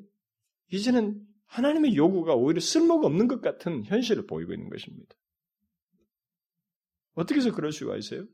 이제는 0.71 1.27
하나님의 1.47 1.97
요구가 1.97 2.35
오히려 2.35 2.61
쓸모가 2.61 3.07
없는 3.07 3.29
것 3.29 3.41
같은 3.41 3.85
현실을 3.85 4.27
보이고 4.27 4.53
있는 4.53 4.69
것입니다. 4.69 5.15
어떻게 7.15 7.41
해서 7.41 7.53
그럴 7.53 7.73
수가 7.73 7.97
있어요? 7.97 8.27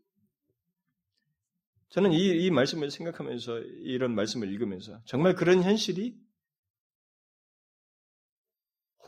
저는 1.91 2.13
이, 2.13 2.45
이 2.45 2.51
말씀을 2.51 2.91
생각하면서 2.91 3.61
이런 3.61 4.15
말씀을 4.15 4.53
읽으면서 4.53 5.01
정말 5.05 5.35
그런 5.37 5.63
현실이 5.63 6.19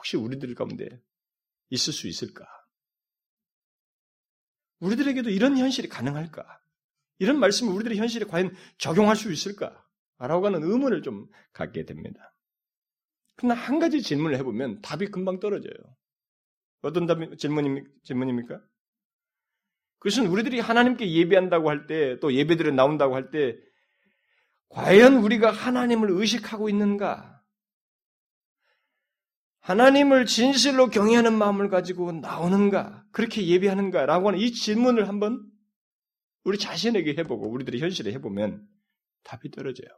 혹시 0.06 0.16
우리들 0.16 0.54
가운데 0.54 0.88
있을 1.70 1.92
수 1.92 2.06
있을까? 2.06 2.46
우리들에게도 4.78 5.30
이런 5.30 5.58
현실이 5.58 5.88
가능할까? 5.88 6.44
이런 7.18 7.40
말씀을 7.40 7.72
우리들의 7.72 7.98
현실에 7.98 8.26
과연 8.26 8.54
적용할 8.78 9.16
수 9.16 9.32
있을까? 9.32 9.84
라고 10.18 10.46
하는 10.46 10.62
의문을 10.62 11.02
좀 11.02 11.26
갖게 11.52 11.84
됩니다. 11.84 12.34
그러나 13.34 13.54
한 13.54 13.80
가지 13.80 14.00
질문을 14.00 14.38
해보면 14.38 14.80
답이 14.80 15.08
금방 15.08 15.40
떨어져요. 15.40 15.74
어떤 16.82 17.06
답, 17.06 17.18
질문입니까? 17.36 17.90
질문입니까? 18.04 18.62
그것은 19.98 20.28
우리들이 20.28 20.60
하나님께 20.60 21.10
예배한다고 21.10 21.68
할 21.68 21.86
때, 21.86 22.20
또 22.20 22.32
예배들에 22.32 22.70
나온다고 22.70 23.16
할 23.16 23.30
때, 23.30 23.56
과연 24.68 25.16
우리가 25.16 25.50
하나님을 25.50 26.10
의식하고 26.10 26.68
있는가? 26.68 27.35
하나님을 29.66 30.26
진실로 30.26 30.88
경외하는 30.90 31.36
마음을 31.36 31.68
가지고 31.68 32.12
나오는가? 32.12 33.04
그렇게 33.10 33.44
예배하는가? 33.48 34.06
라고 34.06 34.28
하는 34.28 34.38
이 34.38 34.52
질문을 34.52 35.08
한번 35.08 35.44
우리 36.44 36.56
자신에게 36.56 37.16
해보고, 37.18 37.50
우리들의 37.50 37.80
현실에 37.80 38.12
해보면 38.12 38.64
답이 39.24 39.50
떨어져요. 39.50 39.88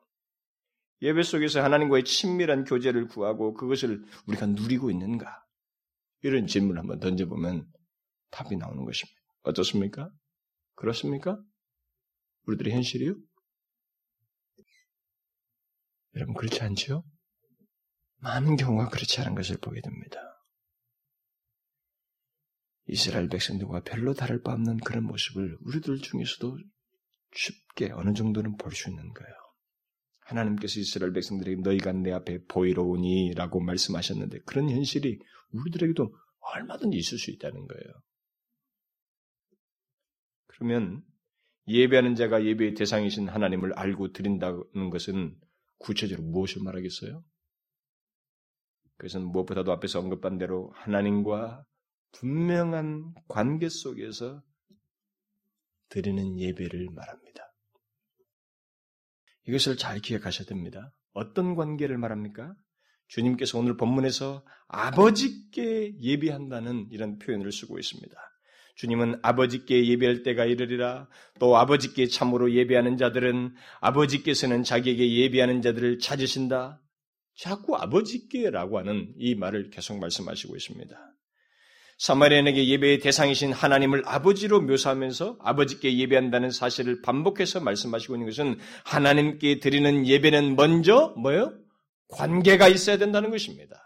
예배 1.03 1.23
속에서 1.23 1.63
하나님과의 1.63 2.05
친밀한 2.05 2.65
교제를 2.65 3.09
구하고 3.09 3.53
그것을 3.53 4.03
우리가 4.27 4.47
누리고 4.47 4.91
있는가? 4.91 5.45
이런 6.23 6.47
질문을 6.47 6.81
한번 6.81 6.99
던져보면 6.99 7.67
답이 8.31 8.57
나오는 8.57 8.83
것입니다. 8.87 9.21
어떻습니까? 9.43 10.09
그렇습니까? 10.77 11.39
우리들의 12.47 12.73
현실이요? 12.73 13.15
여러분, 16.15 16.35
그렇지 16.35 16.59
않지요? 16.63 17.05
많은 18.19 18.57
경우가 18.57 18.89
그렇지 18.89 19.21
않은 19.21 19.35
것을 19.35 19.59
보게 19.59 19.81
됩니다. 19.81 20.21
이스라엘 22.87 23.29
백성들과 23.29 23.83
별로 23.83 24.15
다를 24.15 24.43
바 24.43 24.53
없는 24.53 24.79
그런 24.79 25.05
모습을 25.05 25.59
우리들 25.61 25.99
중에서도 25.99 26.59
쉽게 27.35 27.91
어느 27.93 28.15
정도는 28.15 28.57
볼 28.57 28.73
수 28.73 28.89
있는 28.89 29.13
거예요. 29.13 29.35
하나님께서 30.21 30.81
이스라엘 30.81 31.13
백성들에게 31.13 31.63
너희가 31.63 31.93
내 31.93 32.13
앞에 32.13 32.45
보이러 32.47 32.83
오니라고 32.83 33.61
말씀하셨는데 33.61 34.41
그런 34.47 34.71
현실이 34.71 35.19
우리들에게도 35.53 36.15
얼마든지 36.41 36.97
있을 36.97 37.19
수 37.19 37.31
있다는 37.31 37.67
거예요. 37.67 38.03
그러면 40.47 41.03
예배하는 41.67 42.15
자가 42.15 42.45
예배의 42.45 42.75
대상이신 42.75 43.29
하나님을 43.29 43.75
알고 43.75 44.13
드린다는 44.13 44.91
것은 44.91 45.39
구체적으로 45.79 46.27
무엇을 46.27 46.63
말하겠어요? 46.63 47.23
그것은 48.99 49.25
무엇보다도 49.25 49.73
앞에서 49.73 50.01
언급한 50.01 50.39
대로 50.39 50.73
하나님과 50.75 51.65
분명한 52.13 53.15
관계 53.29 53.69
속에서 53.69 54.43
드리는 55.89 56.39
예배를 56.39 56.89
말합니다. 56.91 57.53
이것을 59.47 59.77
잘 59.77 60.01
기억하셔야 60.01 60.47
됩니다. 60.47 60.93
어떤 61.13 61.55
관계를 61.55 61.97
말합니까? 61.97 62.55
주님께서 63.07 63.59
오늘 63.59 63.77
본문에서 63.77 64.45
아버지께 64.67 65.99
예비한다는 66.01 66.89
이런 66.91 67.19
표현을 67.19 67.51
쓰고 67.51 67.79
있습니다. 67.79 68.15
주님은 68.77 69.21
아버지께 69.23 69.87
예배할 69.89 70.23
때가 70.23 70.45
이르리라. 70.45 71.09
또 71.41 71.57
아버지께 71.57 72.07
참으로 72.07 72.53
예배하는 72.53 72.97
자들은 72.97 73.55
아버지께서는 73.81 74.63
자기에게 74.63 75.11
예배하는 75.23 75.63
자들을 75.63 75.99
찾으신다. 75.99 76.81
자꾸 77.39 77.77
아버지께라고 77.77 78.79
하는 78.79 79.15
이 79.17 79.37
말을 79.37 79.71
계속 79.71 79.99
말씀하시고 79.99 80.57
있습니다. 80.57 80.97
사마리아인에게 81.99 82.69
예배의 82.69 83.01
대상이신 83.01 83.53
하나님을 83.53 84.03
아버지로 84.07 84.61
묘사하면서 84.61 85.39
아버지께 85.41 85.99
예배한다는 85.99 86.51
사실을 86.51 87.03
반복해서 87.03 87.61
말씀하시고 87.61 88.15
있는 88.15 88.27
것은 88.27 88.59
하나님께 88.85 89.61
드리는 89.61 90.07
예배는 90.07 90.57
먼저 90.57 91.15
뭐예요? 91.17 91.53
관계가 92.09 92.69
있어야 92.69 92.99
된다는 92.99 93.31
것입니다. 93.31 93.77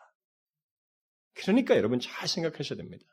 그러니까 1.34 1.76
여러분 1.76 2.00
잘 2.00 2.28
생각하셔야 2.28 2.76
됩니다. 2.76 3.04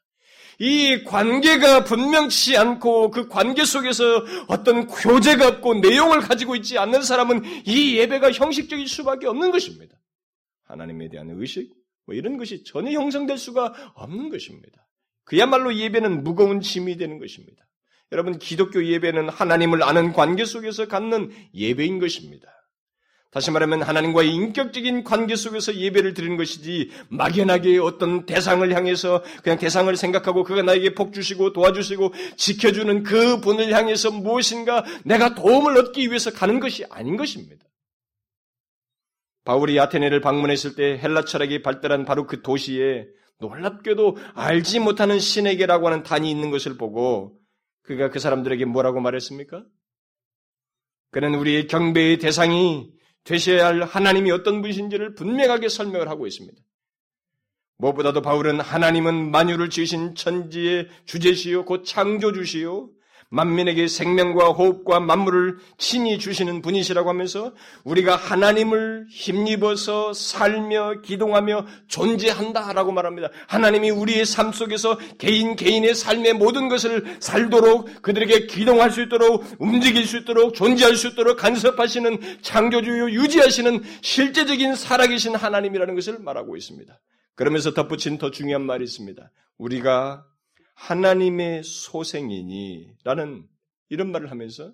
이 0.59 1.03
관계가 1.05 1.85
분명치 1.85 2.57
않고 2.57 3.11
그 3.11 3.29
관계 3.29 3.63
속에서 3.63 4.03
어떤 4.47 4.87
교제가 4.87 5.47
없고 5.47 5.75
내용을 5.75 6.19
가지고 6.19 6.55
있지 6.57 6.77
않는 6.77 7.03
사람은 7.03 7.65
이 7.65 7.97
예배가 7.97 8.33
형식적일 8.33 8.87
수밖에 8.87 9.27
없는 9.27 9.51
것입니다. 9.51 9.98
하나님에 10.69 11.09
대한 11.09 11.29
의식, 11.31 11.73
뭐 12.05 12.15
이런 12.15 12.37
것이 12.37 12.63
전혀 12.63 12.91
형성될 12.91 13.37
수가 13.37 13.73
없는 13.95 14.29
것입니다. 14.29 14.87
그야말로 15.25 15.75
예배는 15.75 16.23
무거운 16.23 16.61
짐이 16.61 16.97
되는 16.97 17.19
것입니다. 17.19 17.63
여러분, 18.11 18.39
기독교 18.39 18.83
예배는 18.83 19.29
하나님을 19.29 19.83
아는 19.83 20.13
관계 20.13 20.45
속에서 20.45 20.87
갖는 20.87 21.31
예배인 21.53 21.99
것입니다. 21.99 22.47
다시 23.31 23.51
말하면 23.51 23.83
하나님과의 23.83 24.33
인격적인 24.33 25.03
관계 25.03 25.35
속에서 25.35 25.75
예배를 25.75 26.15
드리는 26.15 26.35
것이지 26.35 26.89
막연하게 27.09 27.77
어떤 27.77 28.25
대상을 28.25 28.73
향해서 28.73 29.23
그냥 29.43 29.59
대상을 29.59 29.95
생각하고 29.95 30.43
그가 30.43 30.63
나에게 30.63 30.95
복 30.95 31.13
주시고 31.13 31.53
도와주시고 31.53 32.13
지켜주는 32.37 33.03
그 33.03 33.39
분을 33.39 33.71
향해서 33.71 34.09
무엇인가 34.09 34.83
내가 35.05 35.35
도움을 35.35 35.77
얻기 35.77 36.07
위해서 36.07 36.31
가는 36.31 36.59
것이 36.59 36.85
아닌 36.89 37.17
것입니다. 37.17 37.68
바울이 39.49 39.79
아테네를 39.79 40.21
방문했을 40.21 40.75
때 40.75 40.99
헬라 40.99 41.25
철학이 41.25 41.63
발달한 41.63 42.05
바로 42.05 42.27
그 42.27 42.43
도시에 42.43 43.07
놀랍게도 43.39 44.15
알지 44.35 44.79
못하는 44.79 45.17
신에게라고 45.17 45.87
하는 45.87 46.03
단이 46.03 46.29
있는 46.29 46.51
것을 46.51 46.77
보고 46.77 47.35
그가 47.81 48.11
그 48.11 48.19
사람들에게 48.19 48.65
뭐라고 48.65 48.99
말했습니까? 48.99 49.65
그는 51.09 51.33
우리의 51.33 51.65
경배의 51.65 52.19
대상이 52.19 52.91
되셔야 53.23 53.65
할 53.65 53.81
하나님이 53.81 54.29
어떤 54.29 54.61
분이신지를 54.61 55.15
분명하게 55.15 55.67
설명을 55.67 56.09
하고 56.09 56.27
있습니다. 56.27 56.55
무엇보다도 57.77 58.21
바울은 58.21 58.59
하나님은 58.59 59.31
만유를 59.31 59.71
지으신 59.71 60.13
천지의 60.13 60.89
주제시요 61.05 61.65
곧 61.65 61.85
창조주시요 61.85 62.91
만민에게 63.29 63.87
생명과 63.87 64.49
호흡과 64.49 64.99
만물을 64.99 65.57
친히 65.77 66.17
주시는 66.17 66.61
분이시라고 66.61 67.09
하면서 67.09 67.53
우리가 67.83 68.15
하나님을 68.15 69.05
힘입어서 69.09 70.13
살며 70.13 71.01
기동하며 71.01 71.65
존재한다라고 71.87 72.91
말합니다. 72.91 73.29
하나님이 73.47 73.91
우리의 73.91 74.25
삶 74.25 74.51
속에서 74.51 74.97
개인 75.17 75.55
개인의 75.55 75.93
삶의 75.93 76.33
모든 76.33 76.69
것을 76.69 77.17
살도록 77.19 78.01
그들에게 78.01 78.47
기동할 78.47 78.91
수 78.91 79.01
있도록 79.03 79.45
움직일 79.59 80.07
수 80.07 80.17
있도록 80.17 80.55
존재할 80.55 80.95
수 80.95 81.09
있도록 81.09 81.37
간섭하시는 81.37 82.39
창조주요 82.41 83.11
유지하시는 83.11 83.83
실제적인 84.01 84.75
살아계신 84.75 85.35
하나님이라는 85.35 85.93
것을 85.93 86.19
말하고 86.19 86.57
있습니다. 86.57 86.99
그러면서 87.35 87.73
덧붙인 87.73 88.17
더 88.17 88.31
중요한 88.31 88.65
말이 88.65 88.83
있습니다. 88.83 89.31
우리가 89.57 90.25
하나님의 90.79 91.63
소생이니라는 91.63 93.47
이런 93.89 94.11
말을 94.11 94.31
하면서 94.31 94.73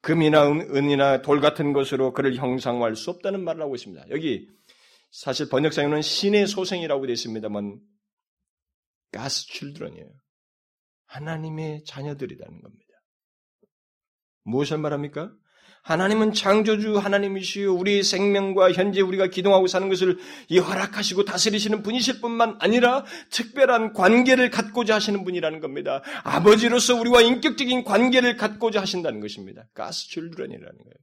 금이나 0.00 0.48
은이나 0.48 1.22
돌 1.22 1.40
같은 1.40 1.72
것으로 1.72 2.12
그를 2.12 2.36
형상화할 2.36 2.96
수 2.96 3.10
없다는 3.10 3.42
말을 3.44 3.60
하고 3.62 3.74
있습니다. 3.74 4.10
여기 4.10 4.48
사실 5.10 5.48
번역상에는 5.48 6.02
신의 6.02 6.46
소생이라고 6.46 7.06
되어 7.06 7.12
있습니다만 7.12 7.80
가스 9.10 9.46
칠드런이에요. 9.48 10.08
하나님의 11.06 11.84
자녀들이라는 11.84 12.60
겁니다. 12.62 12.86
무엇을 14.44 14.78
말합니까? 14.78 15.34
하나님은 15.82 16.32
창조주 16.32 16.98
하나님이시요 16.98 17.74
우리의 17.74 18.02
생명과 18.02 18.72
현재 18.72 19.00
우리가 19.00 19.28
기동하고 19.28 19.66
사는 19.66 19.88
것을 19.88 20.18
이 20.48 20.58
허락하시고 20.58 21.24
다스리시는 21.24 21.82
분이실 21.82 22.20
뿐만 22.20 22.56
아니라 22.60 23.04
특별한 23.30 23.94
관계를 23.94 24.50
갖고자 24.50 24.96
하시는 24.96 25.24
분이라는 25.24 25.60
겁니다. 25.60 26.02
아버지로서 26.22 26.94
우리와 26.96 27.22
인격적인 27.22 27.84
관계를 27.84 28.36
갖고자 28.36 28.80
하신다는 28.80 29.20
것입니다. 29.20 29.64
가스 29.74 30.08
줄드런이라는 30.08 30.78
거예요. 30.78 30.94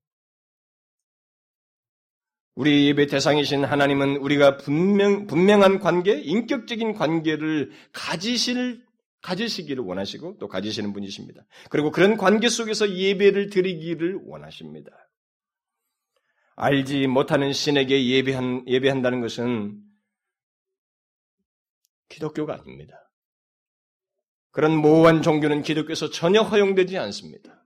우리 2.55 2.87
예배 2.87 3.05
대상이신 3.05 3.65
하나님은 3.65 4.17
우리가 4.17 4.57
분명, 4.57 5.27
분명한 5.27 5.77
관계, 5.77 6.19
인격적인 6.19 6.93
관계를 6.93 7.69
가지실 7.93 8.81
가지시기를 9.21 9.83
원하시고 9.83 10.37
또 10.39 10.47
가지시는 10.47 10.93
분이십니다. 10.93 11.45
그리고 11.69 11.91
그런 11.91 12.17
관계 12.17 12.49
속에서 12.49 12.89
예배를 12.89 13.49
드리기를 13.49 14.21
원하십니다. 14.25 14.91
알지 16.55 17.07
못하는 17.07 17.53
신에게 17.53 18.07
예배한, 18.07 18.67
예배한다는 18.67 19.21
것은 19.21 19.79
기독교가 22.09 22.53
아닙니다. 22.53 23.11
그런 24.51 24.75
모호한 24.75 25.21
종교는 25.21 25.61
기독교에서 25.61 26.09
전혀 26.09 26.41
허용되지 26.41 26.97
않습니다. 26.97 27.63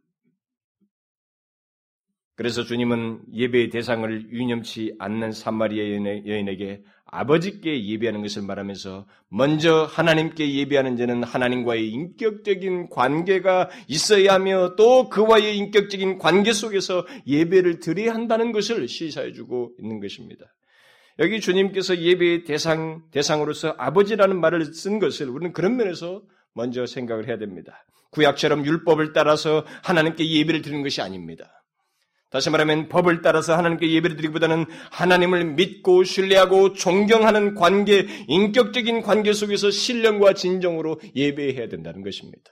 그래서 2.36 2.64
주님은 2.64 3.34
예배의 3.34 3.70
대상을 3.70 4.32
유념치 4.32 4.96
않는 5.00 5.32
사마리아 5.32 5.84
여인에게 6.26 6.84
아버지께 7.12 7.86
예배하는 7.88 8.22
것을 8.22 8.42
말하면서 8.44 9.06
먼저 9.28 9.84
하나님께 9.84 10.56
예배하는 10.56 10.96
자는 10.96 11.24
하나님과의 11.24 11.90
인격적인 11.90 12.90
관계가 12.90 13.70
있어야 13.88 14.34
하며 14.34 14.76
또 14.78 15.10
그와의 15.10 15.58
인격적인 15.58 16.20
관계 16.20 16.54
속에서 16.54 17.06
예배를 17.28 17.80
드려야 17.82 18.14
한다는 18.14 18.54
것을 18.54 18.88
시사해 18.88 19.34
주고 19.34 19.74
있는 19.78 20.00
것입니다. 20.00 20.46
여기 21.20 21.42
주님께서 21.42 21.98
예배의 21.98 22.46
대상, 22.46 23.04
대상으로서 23.12 23.76
아버지라는 23.78 24.40
말을 24.40 24.74
쓴 24.74 25.00
것을 25.00 25.30
우리는 25.30 25.52
그런 25.52 25.76
면에서 25.76 26.24
먼저 26.54 26.86
생각을 26.86 27.28
해야 27.28 27.38
됩니다. 27.38 27.86
구약처럼 28.12 28.66
율법을 28.66 29.12
따라서 29.12 29.66
하나님께 29.84 30.30
예배를 30.30 30.62
드리는 30.62 30.82
것이 30.82 31.02
아닙니다. 31.02 31.61
다시 32.32 32.50
말하면 32.50 32.88
법을 32.88 33.22
따라서 33.22 33.58
하나님께 33.58 33.92
예배를 33.92 34.16
드리기보다는 34.16 34.66
하나님을 34.90 35.44
믿고 35.54 36.06
신뢰하고 36.06 36.74
존경하는 36.74 37.56
관계, 37.56 38.08
인격적인 38.30 39.02
관계 39.02 39.34
속에서 39.34 39.70
신령과 39.70 40.34
진정으로 40.34 41.02
예배해야 41.14 41.68
된다는 41.68 42.02
것입니다. 42.04 42.52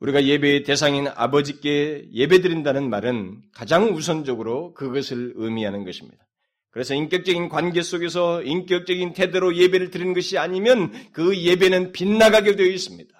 우리가 0.00 0.24
예배의 0.24 0.62
대상인 0.64 1.08
아버지께 1.08 2.10
예배드린다는 2.12 2.88
말은 2.88 3.40
가장 3.52 3.94
우선적으로 3.94 4.74
그것을 4.74 5.32
의미하는 5.36 5.84
것입니다. 5.84 6.28
그래서 6.70 6.94
인격적인 6.94 7.48
관계 7.48 7.80
속에서 7.80 8.42
인격적인 8.42 9.14
태도로 9.14 9.56
예배를 9.56 9.90
드리는 9.90 10.12
것이 10.12 10.36
아니면 10.36 10.92
그 11.12 11.36
예배는 11.36 11.92
빗나가게 11.92 12.54
되어 12.54 12.66
있습니다. 12.66 13.17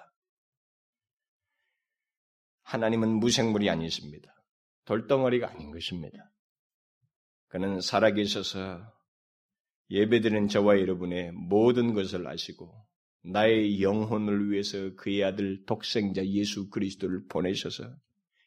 하나님은 2.69 3.15
무생물이 3.15 3.67
아니십니다. 3.67 4.31
돌덩어리가 4.85 5.49
아닌 5.49 5.71
것입니다. 5.71 6.31
그는 7.47 7.81
살아계셔서 7.81 8.79
예배드리는 9.89 10.47
저와 10.49 10.79
여러분의 10.79 11.31
모든 11.31 11.95
것을 11.95 12.27
아시고 12.27 12.71
나의 13.23 13.81
영혼을 13.81 14.51
위해서 14.51 14.93
그의 14.97 15.23
아들 15.23 15.65
독생자 15.65 16.23
예수 16.23 16.69
그리스도를 16.69 17.25
보내셔서 17.27 17.91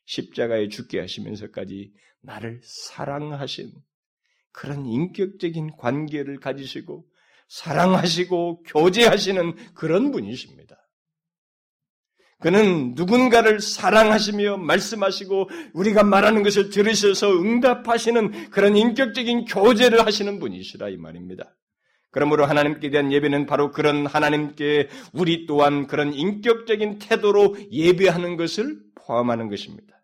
십자가에 0.05 0.69
죽게 0.69 1.01
하시면서까지 1.01 1.93
나를 2.21 2.61
사랑하신 2.63 3.73
그런 4.53 4.87
인격적인 4.87 5.77
관계를 5.79 6.39
가지시고 6.39 7.09
사랑하시고 7.49 8.63
교제하시는 8.63 9.75
그런 9.75 10.13
분이십니다. 10.13 10.82
그는 12.43 12.95
누군가를 12.97 13.61
사랑하시며 13.61 14.57
말씀하시고 14.59 15.49
우리가 15.75 16.03
말하는 16.03 16.43
것을 16.43 16.71
들으셔서 16.71 17.39
응답하시는 17.39 18.51
그런 18.51 18.77
인격적인 18.77 19.45
교제를 19.45 20.05
하시는 20.05 20.41
분이시라 20.41 20.89
이 20.89 20.97
말입니다. 20.97 21.55
그러므로 22.11 22.45
하나님께 22.45 22.91
대한 22.91 23.13
예배는 23.13 23.47
바로 23.47 23.71
그런 23.71 24.07
하나님께 24.07 24.89
우리 25.13 25.47
또한 25.47 25.87
그런 25.87 26.13
인격적인 26.13 26.99
태도로 26.99 27.57
예배하는 27.71 28.37
것을 28.37 28.77
포함하는 28.97 29.49
것입니다. 29.49 30.03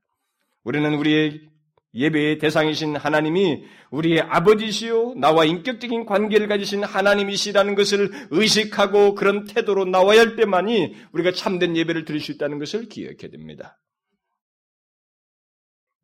우리는 0.64 0.94
우리의 0.94 1.40
예배의 1.94 2.38
대상이신 2.38 2.96
하나님이 2.96 3.64
우리의 3.90 4.20
아버지시요 4.20 5.14
나와 5.14 5.44
인격적인 5.44 6.05
관계를 6.05 6.46
가지신 6.46 6.85
하나님이시라는 6.85 7.74
것을 7.74 8.11
의식하고 8.31 9.14
그런 9.14 9.44
태도로 9.44 9.87
나와야 9.87 10.20
할 10.20 10.37
때만이 10.37 10.94
우리가 11.12 11.33
참된 11.33 11.77
예배를 11.77 12.05
드릴 12.05 12.20
수 12.20 12.33
있다는 12.33 12.59
것을 12.59 12.88
기억해야 12.88 13.31
됩니다. 13.31 13.79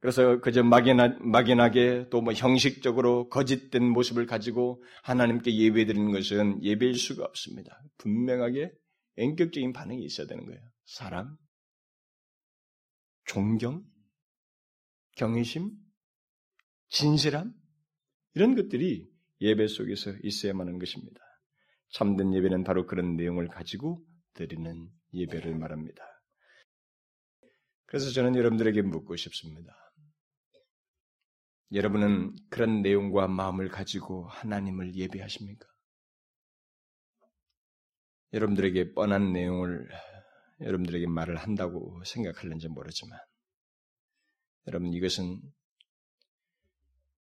그래서 0.05 0.39
그저 0.41 0.63
막연하, 0.63 1.17
막연하게 1.21 2.09
또 2.11 2.21
뭐 2.21 2.35
형식적으로 2.35 3.31
거짓된 3.31 3.83
모습을 3.83 4.27
가지고 4.27 4.83
하나님께 5.03 5.55
예배 5.57 5.87
드리는 5.87 6.13
것은 6.13 6.63
예배일 6.63 6.95
수가 6.95 7.25
없습니다. 7.25 7.81
분명하게 7.99 8.71
인격적인 9.17 9.73
반응이 9.73 10.05
있어야 10.05 10.27
되는 10.27 10.45
거예요. 10.45 10.61
사랑, 10.85 11.37
존경, 13.25 13.83
경외심, 15.17 15.71
진실함 16.89 17.53
이런 18.35 18.55
것들이 18.55 19.09
예배 19.41 19.67
속에서 19.69 20.13
있어야만 20.23 20.67
하는 20.67 20.79
것입니다. 20.79 21.21
참된 21.91 22.35
예배는 22.35 22.65
바로 22.65 22.87
그런 22.87 23.17
내용을 23.17 23.49
가지고 23.49 24.05
드리는 24.33 24.91
예배를 25.13 25.55
말합니다. 25.57 26.03
그래서 27.87 28.11
저는 28.11 28.35
여러분들에게 28.35 28.83
묻고 28.83 29.15
싶습니다. 29.17 29.73
여러분은 31.73 32.35
그런 32.51 32.83
내용과 32.83 33.29
마음을 33.29 33.69
가지고 33.69 34.27
하나님을 34.29 34.95
예배하십니까? 34.95 35.67
여러분들에게 38.33 38.95
뻔한 38.95 39.33
내용을 39.33 39.89
여러분들에게 40.61 41.07
말을 41.07 41.37
한다고 41.37 42.03
생각할는지 42.05 42.69
모르지만 42.69 43.19
여러분 44.67 44.93
이것은 44.93 45.41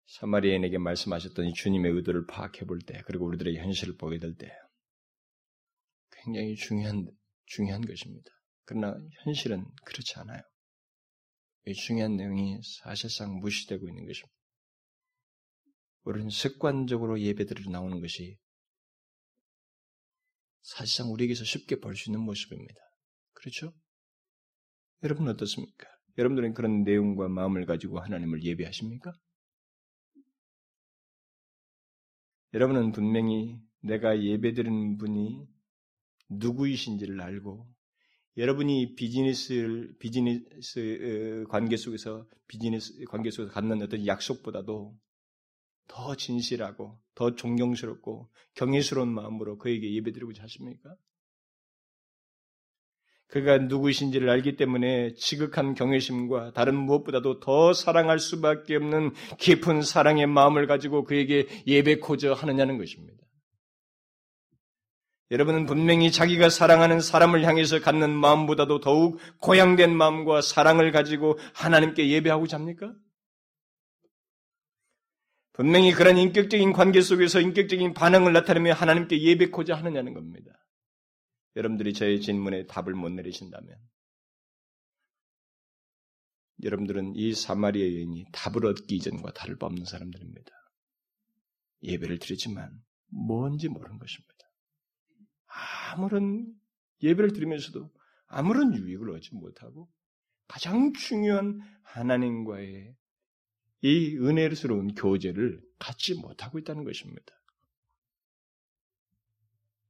사마리아인에게 0.07 0.77
말씀하셨던 0.77 1.45
이 1.45 1.53
주님의 1.53 1.91
의도를 1.93 2.25
파악해 2.27 2.65
볼 2.65 2.79
때, 2.79 3.01
그리고 3.05 3.25
우리들의 3.25 3.57
현실을 3.57 3.97
보게 3.97 4.19
될 4.19 4.35
때, 4.35 4.51
굉장히 6.23 6.55
중요한, 6.55 7.05
중요한 7.45 7.81
것입니다. 7.81 8.29
그러나 8.65 8.95
현실은 9.23 9.65
그렇지 9.85 10.13
않아요. 10.17 10.41
이 11.67 11.73
중요한 11.73 12.15
내용이 12.15 12.59
사실상 12.83 13.39
무시되고 13.39 13.87
있는 13.87 14.05
것입니다. 14.05 14.33
우리는 16.03 16.29
습관적으로 16.29 17.19
예배드리러 17.19 17.71
나오는 17.71 17.99
것이 17.99 18.37
사실상 20.61 21.11
우리에게서 21.11 21.43
쉽게 21.43 21.79
볼 21.79 21.95
수 21.95 22.09
있는 22.09 22.21
모습입니다. 22.21 22.79
그렇죠? 23.33 23.73
여러분 25.03 25.27
어떻습니까? 25.27 25.87
여러분들은 26.17 26.53
그런 26.53 26.83
내용과 26.83 27.27
마음을 27.27 27.65
가지고 27.65 27.99
하나님을 27.99 28.43
예배하십니까? 28.43 29.13
여러분은 32.53 32.93
분명히 32.93 33.59
내가 33.81 34.21
예배드리는 34.21 34.97
분이 34.97 35.45
누구이신지를 36.29 37.19
알고 37.19 37.67
여러분이 38.37 38.95
비즈니스를 38.95 39.95
비즈니스 39.99 41.45
관계 41.49 41.77
속에서 41.77 42.27
비즈니스 42.47 43.03
관계 43.05 43.31
속에서 43.31 43.53
갖는 43.53 43.81
어떤 43.81 44.05
약속보다도 44.05 44.97
더 45.87 46.15
진실하고 46.15 46.99
더 47.13 47.35
존경스럽고 47.35 48.29
경외스러운 48.55 49.13
마음으로 49.13 49.57
그에게 49.57 49.93
예배드리고자 49.95 50.43
하십니까? 50.43 50.95
그가 53.27 53.57
누구이신지를 53.57 54.29
알기 54.29 54.55
때문에 54.55 55.13
지극한 55.15 55.73
경외심과 55.73 56.53
다른 56.53 56.75
무엇보다도 56.75 57.39
더 57.39 57.73
사랑할 57.73 58.19
수밖에 58.19 58.75
없는 58.75 59.13
깊은 59.39 59.81
사랑의 59.81 60.27
마음을 60.27 60.67
가지고 60.67 61.03
그에게 61.03 61.47
예배코저 61.65 62.33
하느냐는 62.33 62.77
것입니다. 62.77 63.25
여러분은 65.31 65.65
분명히 65.65 66.11
자기가 66.11 66.49
사랑하는 66.49 67.01
사람을 67.01 67.43
향해서 67.43 67.79
갖는 67.81 68.11
마음보다도 68.11 68.79
더욱 68.79 69.19
고양된 69.41 69.95
마음과 69.95 70.41
사랑을 70.41 70.91
가지고 70.91 71.39
하나님께 71.55 72.09
예배하고자 72.09 72.57
합니까? 72.57 72.93
분명히 75.53 75.93
그런 75.93 76.17
인격적인 76.17 76.73
관계 76.73 77.01
속에서 77.01 77.39
인격적인 77.39 77.93
반응을 77.93 78.33
나타내며 78.33 78.73
하나님께 78.73 79.19
예배코자 79.19 79.75
하느냐는 79.75 80.13
겁니다. 80.13 80.51
여러분들이 81.55 81.93
저의 81.93 82.21
질문에 82.21 82.65
답을 82.65 82.93
못 82.93 83.09
내리신다면 83.09 83.77
여러분들은 86.63 87.15
이 87.15 87.33
사마리아 87.33 87.85
여인이 87.85 88.25
답을 88.31 88.65
얻기 88.65 88.95
이전과 88.95 89.33
다를 89.33 89.57
바 89.57 89.67
없는 89.67 89.85
사람들입니다. 89.85 90.51
예배를 91.83 92.19
드리지만 92.19 92.81
뭔지 93.07 93.67
모르는 93.67 93.99
것입니다. 93.99 94.35
아무런 95.93 96.53
예배를 97.03 97.33
드리면서도 97.33 97.91
아무런 98.27 98.75
유익을 98.75 99.11
얻지 99.11 99.35
못하고 99.35 99.89
가장 100.47 100.93
중요한 100.93 101.59
하나님과의 101.83 102.95
이 103.81 104.17
은혜스러운 104.17 104.95
교제를 104.95 105.61
갖지 105.77 106.15
못하고 106.15 106.57
있다는 106.57 106.83
것입니다. 106.83 107.34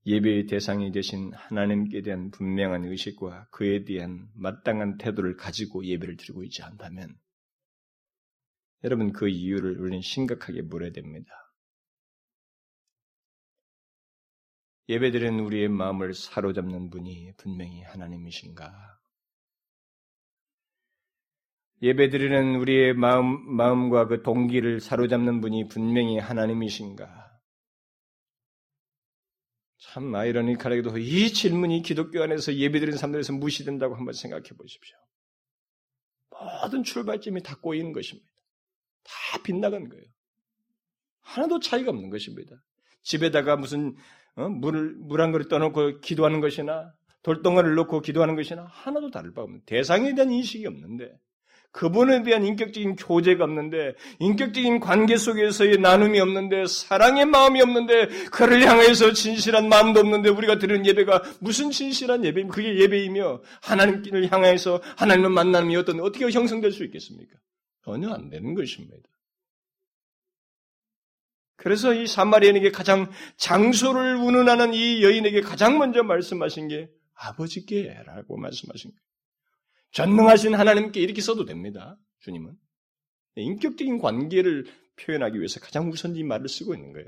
예배의 0.08 0.45
대상이 0.45 0.91
되신 0.91 1.34
하나님께 1.34 2.01
대한 2.01 2.30
분명한 2.30 2.86
의식과 2.86 3.47
그에 3.49 3.84
대한 3.86 4.28
마땅한 4.36 4.97
태도를 4.97 5.36
가지고 5.36 5.84
예배를 5.84 6.18
드리고 6.18 6.43
있지 6.43 6.62
않다면 6.62 7.16
여러분 8.84 9.12
그 9.12 9.28
이유를 9.28 9.80
우리는 9.80 10.01
심각하게 10.01 10.62
물어야 10.62 10.91
됩니다. 10.91 11.32
예배드리는 14.88 15.39
우리의 15.39 15.70
마음을 15.70 16.14
사로잡는 16.14 16.91
분이 16.91 17.34
분명히 17.38 17.82
하나님이신가? 17.82 18.99
예배드리는 21.82 22.56
우리의 22.58 22.93
마음, 22.93 23.56
마음과 23.56 24.06
그 24.08 24.22
동기를 24.22 24.80
사로잡는 24.80 25.41
분이 25.41 25.68
분명히 25.68 26.20
하나님이신가? 26.20 27.24
참 29.96 30.14
아이러니컬하게도 30.14 30.98
이 30.98 31.32
질문이 31.32 31.82
기독교 31.82 32.22
안에서 32.22 32.54
예배드리는 32.54 32.98
사람들에서 32.98 33.32
무시된다고 33.32 33.96
한번 33.96 34.14
생각해 34.14 34.43
보십시오. 34.58 34.98
모든 36.32 36.84
출발점이 36.84 37.41
다 37.41 37.56
꼬이는 37.62 37.93
것입니다. 37.93 38.28
다 39.06 39.41
빗나간 39.41 39.88
거예요. 39.88 40.04
하나도 41.22 41.62
차이가 41.62 41.91
없는 41.91 42.10
것입니다. 42.10 42.58
집에다가 43.04 43.56
무슨 43.56 43.96
어? 44.36 44.50
물을 44.50 44.96
물 44.96 45.22
한 45.22 45.32
그릇 45.32 45.48
떠놓고 45.48 46.02
기도하는 46.02 46.41
것이나 46.41 46.91
돌덩어리를 47.24 47.74
놓고 47.76 48.02
기도하는 48.02 48.36
것이나 48.36 48.66
하나도 48.66 49.12
다를 49.12 49.34
바 49.34 49.43
없는 49.43 49.62
대상에 49.66 50.14
대한 50.14 50.30
인식이 50.30 50.68
없는데 50.68 51.18
그분에 51.76 52.23
대한 52.23 52.45
인격적인 52.45 52.95
교제가 52.95 53.43
없는데 53.43 53.95
인격적인 54.19 54.80
관계 54.80 55.17
속에서의 55.17 55.80
나눔이 55.80 56.21
없는데 56.21 56.67
사랑의 56.67 57.26
마음이 57.26 57.61
없는데 57.61 58.07
그를 58.32 58.65
향해서 58.65 59.11
진실한 59.11 59.67
마음도 59.67 59.99
없는데 59.99 60.30
우리가 60.30 60.57
드리는 60.57 60.86
예배가 60.86 61.23
무슨 61.41 61.71
진실한 61.71 62.23
예배입니까? 62.23 62.55
그게 62.55 62.80
예배이며 62.80 63.41
하나님을 63.61 64.32
향해서 64.32 64.82
하나님을 64.95 65.30
만남이 65.32 65.76
어떤 65.76 65.99
어떻게 65.99 66.30
형성될 66.30 66.71
수 66.71 66.86
있겠습니까? 66.86 67.38
전혀 67.84 68.09
안 68.09 68.30
되는 68.30 68.53
것입니다. 68.53 69.09
그래서 71.57 71.93
이 71.93 72.07
사마리아인에게 72.07 72.71
가장 72.71 73.11
장소를 73.36 74.15
운운하는 74.15 74.73
이 74.73 75.03
여인에게 75.03 75.41
가장 75.41 75.78
먼저 75.78 76.03
말씀하신 76.03 76.69
게 76.69 76.89
아버지께라고 77.15 78.38
말씀하신 78.38 78.91
거예요. 78.91 79.05
전능하신 79.96 80.56
하나님께 80.56 81.00
이렇게 81.00 81.22
써도 81.22 81.46
됩니다. 81.46 81.98
주님은. 82.20 82.54
인격적인 83.38 84.00
관계를 84.00 84.66
표현하기 84.98 85.38
위해서 85.38 85.62
가장 85.62 85.89
우선 85.89 86.18
이 86.18 86.24
말을 86.24 86.50
쓰고 86.50 86.76
있는 86.76 86.91
거예요. 86.91 87.08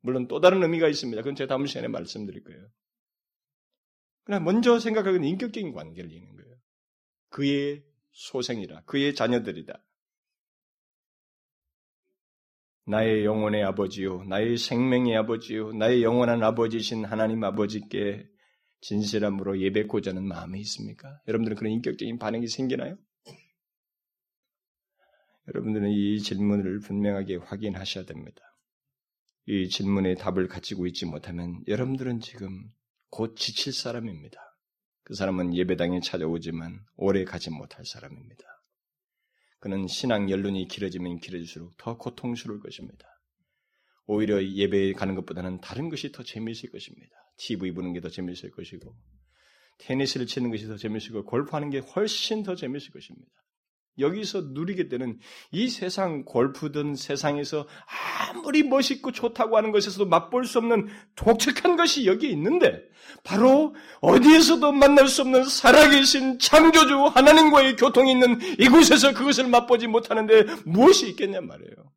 물론 0.00 0.26
또 0.26 0.40
다른 0.40 0.60
의미가 0.62 0.88
있습니다. 0.88 1.22
그건 1.22 1.36
제가 1.36 1.48
다음 1.48 1.66
시간에 1.66 1.86
말씀드릴 1.86 2.42
거예요. 2.42 2.68
그러나 4.24 4.44
먼저 4.44 4.80
생각하기는 4.80 5.24
인격적인 5.24 5.72
관계를 5.72 6.10
얘기하는 6.10 6.36
거예요. 6.36 6.56
그의 7.28 7.84
소생이라, 8.10 8.82
그의 8.86 9.14
자녀들이다. 9.14 9.80
나의 12.86 13.24
영혼의 13.24 13.62
아버지요, 13.62 14.24
나의 14.24 14.56
생명의 14.56 15.16
아버지요, 15.16 15.72
나의 15.72 16.02
영원한 16.02 16.42
아버지신 16.42 17.04
하나님 17.04 17.44
아버지께 17.44 18.28
진실함으로 18.84 19.62
예배고자 19.62 20.10
하는 20.10 20.28
마음이 20.28 20.60
있습니까? 20.60 21.18
여러분들은 21.26 21.56
그런 21.56 21.72
인격적인 21.72 22.18
반응이 22.18 22.48
생기나요? 22.48 22.98
여러분들은 25.48 25.90
이 25.90 26.20
질문을 26.20 26.80
분명하게 26.80 27.36
확인하셔야 27.36 28.04
됩니다. 28.04 28.42
이 29.46 29.68
질문의 29.70 30.16
답을 30.16 30.48
가지고 30.48 30.86
있지 30.86 31.06
못하면 31.06 31.62
여러분들은 31.66 32.20
지금 32.20 32.70
곧 33.08 33.36
지칠 33.36 33.72
사람입니다. 33.72 34.38
그 35.02 35.14
사람은 35.14 35.54
예배당에 35.54 36.00
찾아오지만 36.00 36.80
오래 36.96 37.24
가지 37.24 37.50
못할 37.50 37.86
사람입니다. 37.86 38.44
그는 39.60 39.86
신앙 39.86 40.30
연륜이 40.30 40.68
길어지면 40.68 41.20
길어질수록 41.20 41.76
더 41.78 41.96
고통스러울 41.96 42.60
것입니다. 42.60 43.06
오히려 44.06 44.42
예배에 44.44 44.92
가는 44.92 45.14
것보다는 45.14 45.62
다른 45.62 45.88
것이 45.88 46.12
더 46.12 46.22
재미있을 46.22 46.70
것입니다. 46.70 47.23
TV 47.36 47.72
보는 47.72 47.92
게 47.92 48.00
더 48.00 48.08
재미있을 48.08 48.50
것이고, 48.50 48.94
테니스를 49.78 50.26
치는 50.26 50.50
것이 50.50 50.66
더 50.66 50.76
재미있고, 50.76 51.24
골프하는 51.24 51.70
게 51.70 51.78
훨씬 51.78 52.42
더 52.42 52.54
재미있을 52.54 52.92
것입니다. 52.92 53.30
여기서 53.98 54.48
누리게 54.52 54.88
되는 54.88 55.18
이 55.52 55.68
세상 55.68 56.24
골프든 56.24 56.96
세상에서 56.96 57.66
아무리 58.28 58.62
멋있고 58.62 59.12
좋다고 59.12 59.56
하는 59.56 59.70
것에서도 59.72 60.06
맛볼 60.06 60.46
수 60.46 60.58
없는 60.58 60.88
독특한 61.14 61.76
것이 61.76 62.06
여기에 62.06 62.30
있는데 62.30 62.82
바로 63.22 63.74
어디에서도 64.00 64.72
만날 64.72 65.06
수 65.08 65.22
없는 65.22 65.44
살아계신 65.44 66.38
창조주 66.38 67.04
하나님과의 67.04 67.76
교통이 67.76 68.12
있는 68.12 68.40
이곳에서 68.58 69.14
그것을 69.14 69.46
맛보지 69.48 69.86
못하는데 69.86 70.44
무엇이 70.64 71.08
있겠냐 71.10 71.40
말이에요. 71.40 71.92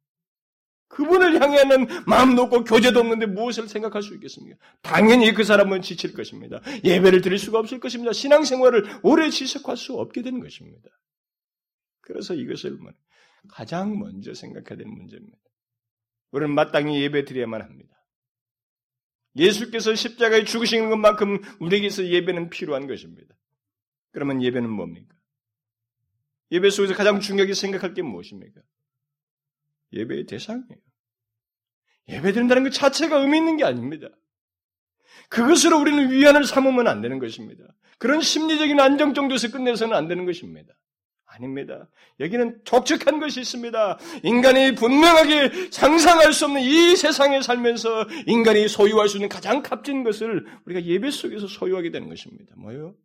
그분을 0.90 1.42
향하는 1.42 1.88
마음도 2.06 2.44
없고 2.44 2.64
교제도 2.64 3.00
없는데 3.00 3.26
무엇을 3.26 3.68
생각할 3.68 4.02
수 4.02 4.14
있겠습니까? 4.16 4.58
당연히 4.82 5.34
그 5.34 5.44
사람은 5.44 5.82
지칠 5.82 6.14
것입니다. 6.14 6.62
예배를 6.84 7.22
드릴 7.22 7.38
수가 7.38 7.60
없을 7.60 7.80
것입니다. 7.80 8.14
신앙생활을 8.14 9.02
오래 9.04 9.30
지속할 9.30 9.76
수 9.78 9.94
없게 9.94 10.22
되는 10.22 10.40
것입니다. 10.40 10.90
그래서 12.02 12.34
이것을 12.34 12.80
가장 13.50 14.00
먼저 14.00 14.34
생각해야 14.34 14.78
되는 14.78 14.94
문제입니다. 14.96 15.38
우리는 16.32 16.54
마땅히 16.54 17.02
예배 17.02 17.26
드려야만 17.26 17.62
합니다. 17.62 17.96
예수께서 19.36 19.94
십자가에 19.94 20.46
죽으시는 20.46 20.90
것만큼 20.90 21.42
우리에게서 21.60 22.08
예배는 22.08 22.50
필요한 22.50 22.88
것입니다. 22.88 23.36
그러면 24.12 24.42
예배는 24.42 24.70
뭡니까? 24.70 25.16
예배 26.52 26.70
속에서 26.70 26.96
가장 26.96 27.20
중요하게 27.20 27.54
생각할 27.54 27.94
게 27.94 28.02
무엇입니까? 28.02 28.62
예배의 29.94 30.26
대상이에요. 30.26 30.82
예배 32.10 32.32
드린다는 32.32 32.64
것 32.64 32.72
자체가 32.72 33.18
의미 33.18 33.38
있는 33.38 33.58
게 33.58 33.64
아닙니다. 33.64 34.08
그것으로 35.30 35.80
우리는 35.80 36.12
위안을 36.12 36.46
삼으면 36.46 36.88
안 36.88 37.02
되는 37.02 37.20
것입니다. 37.20 37.64
그런 37.98 38.22
심리적인 38.22 38.80
안정 38.80 39.14
정도에서 39.14 39.52
끝내서는 39.52 39.96
안 39.96 40.08
되는 40.08 40.26
것입니다. 40.26 40.74
아닙니다. 41.26 41.90
여기는 42.20 42.64
독특한 42.64 43.20
것이 43.20 43.42
있습니다. 43.42 44.00
인간이 44.24 44.76
분명하게 44.76 45.72
상상할 45.72 46.32
수 46.32 46.46
없는 46.46 46.62
이 46.62 46.96
세상에 46.96 47.42
살면서 47.42 48.08
인간이 48.28 48.68
소유할 48.68 49.10
수 49.10 49.18
있는 49.18 49.28
가장 49.28 49.62
값진 49.62 50.04
것을 50.04 50.46
우리가 50.66 50.84
예배 50.86 51.12
속에서 51.12 51.48
소유하게 51.48 51.92
되는 51.92 52.08
것입니다. 52.08 52.54
뭐요? 52.58 52.96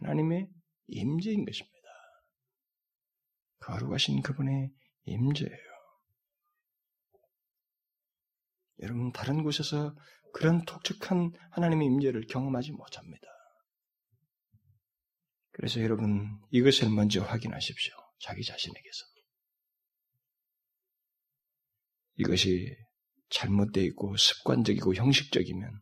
하나님의 0.00 0.48
임재인 0.88 1.44
것입니다. 1.44 1.78
거룩하신 3.60 4.22
그분의 4.22 4.70
임재예요. 5.04 5.67
여러분 8.80 9.12
다른 9.12 9.42
곳에서 9.42 9.94
그런 10.32 10.64
독특한 10.64 11.32
하나님의 11.50 11.86
임재를 11.86 12.26
경험하지 12.26 12.72
못합니다. 12.72 13.26
그래서 15.52 15.80
여러분 15.80 16.40
이것을 16.50 16.88
먼저 16.90 17.22
확인하십시오. 17.22 17.94
자기 18.20 18.44
자신에게서. 18.44 19.04
이것이 22.16 22.76
잘못되어 23.30 23.82
있고 23.84 24.16
습관적이고 24.16 24.94
형식적이면 24.94 25.80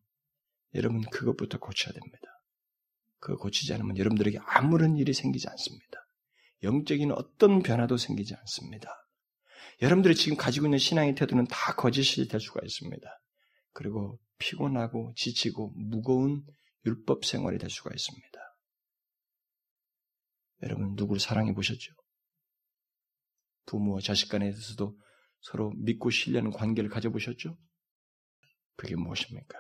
여러분 0.75 1.03
그것부터 1.03 1.59
고쳐야 1.59 1.93
됩니다. 1.93 2.29
그거 3.19 3.37
고치지 3.39 3.73
않으면 3.75 3.97
여러분들에게 3.97 4.39
아무런 4.43 4.97
일이 4.97 5.13
생기지 5.13 5.49
않습니다. 5.49 6.07
영적인 6.63 7.13
어떤 7.13 7.63
변화도 7.63 7.97
생기지 7.97 8.35
않습니다. 8.35 8.91
여러분들이 9.83 10.15
지금 10.15 10.37
가지고 10.37 10.67
있는 10.67 10.79
신앙의 10.79 11.15
태도는 11.15 11.47
다 11.49 11.75
거짓이 11.75 12.27
될 12.29 12.41
수가 12.41 12.61
있습니다. 12.65 13.21
그리고 13.73 14.19
피곤하고 14.39 15.13
지치고 15.17 15.73
무거운 15.77 16.47
율법 16.87 17.25
생활이 17.25 17.59
될 17.59 17.69
수가 17.69 17.91
있습니다. 17.93 18.27
여러분 20.63 20.95
누구를 20.95 21.21
사랑해 21.21 21.53
보셨죠? 21.53 21.93
부모와 23.67 24.01
자식 24.01 24.31
간에서도 24.31 24.99
서로 25.41 25.73
믿고 25.77 26.11
신뢰하는 26.11 26.51
관계를 26.53 26.89
가져보셨죠? 26.89 27.59
그게 28.77 28.97
무엇입니까? 28.97 29.59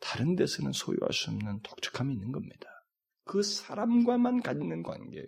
다른 0.00 0.36
데서는 0.36 0.72
소유할 0.72 1.12
수 1.12 1.30
없는 1.30 1.60
독특함이 1.62 2.12
있는 2.14 2.32
겁니다. 2.32 2.66
그 3.24 3.42
사람과만 3.42 4.42
갖는 4.42 4.82
관계예요. 4.82 5.26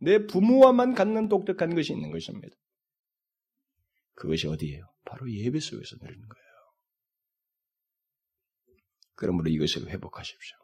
내 0.00 0.26
부모와만 0.26 0.94
갖는 0.94 1.28
독특한 1.28 1.74
것이 1.74 1.92
있는 1.92 2.10
것입니다. 2.10 2.56
그것이 4.14 4.46
어디예요? 4.48 4.84
바로 5.04 5.30
예배 5.32 5.60
속에서 5.60 5.96
내리는 6.00 6.26
거예요. 6.26 6.50
그러므로 9.14 9.50
이것을 9.50 9.88
회복하십시오. 9.88 10.56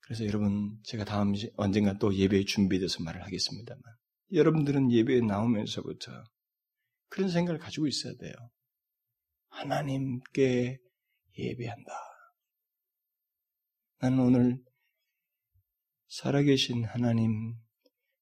그래서 0.00 0.24
여러분, 0.24 0.78
제가 0.84 1.04
다음 1.04 1.32
언젠가 1.56 1.98
또 1.98 2.14
예배에 2.14 2.44
준비돼서 2.44 3.02
말을 3.02 3.24
하겠습니다만, 3.24 3.82
여러분들은 4.32 4.92
예배에 4.92 5.20
나오면서부터 5.22 6.12
그런 7.08 7.28
생각을 7.28 7.58
가지고 7.58 7.88
있어야 7.88 8.14
돼요. 8.14 8.32
하나님께 9.48 10.78
예배한다. 11.38 11.92
나는 13.98 14.18
오늘 14.20 14.64
살아계신 16.08 16.84
하나님, 16.84 17.54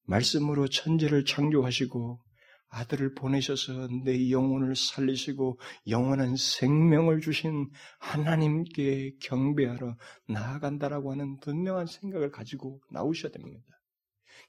말씀으로 0.07 0.69
천지를 0.69 1.25
창조하시고 1.25 2.21
아들을 2.75 3.15
보내셔서 3.15 3.89
내 4.05 4.31
영혼을 4.31 4.75
살리시고 4.75 5.61
영원한 5.89 6.35
생명을 6.37 7.21
주신 7.21 7.71
하나님께 7.99 9.15
경배하러 9.23 9.97
나아간다라고 10.29 11.13
하는 11.13 11.39
분명한 11.41 11.87
생각을 11.87 12.31
가지고 12.31 12.81
나오셔야 12.91 13.31
됩니다. 13.31 13.65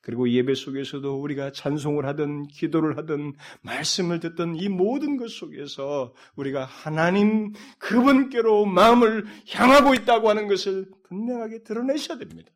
그리고 0.02 0.30
예배 0.30 0.56
속에서도 0.56 1.20
우리가 1.20 1.52
찬송을 1.52 2.06
하든 2.06 2.48
기도를 2.48 2.98
하든 2.98 3.34
말씀을 3.62 4.20
듣던 4.20 4.56
이 4.56 4.70
모든 4.70 5.18
것 5.18 5.32
속에서 5.32 6.14
우리가 6.36 6.66
하나님 6.66 7.54
그분께로 7.80 8.66
마음을 8.66 9.26
향하고 9.50 9.94
있다고 9.94 10.30
하는 10.30 10.48
것을 10.48 10.88
분명하게 11.08 11.64
드러내셔야 11.64 12.18
됩니다. 12.18 12.52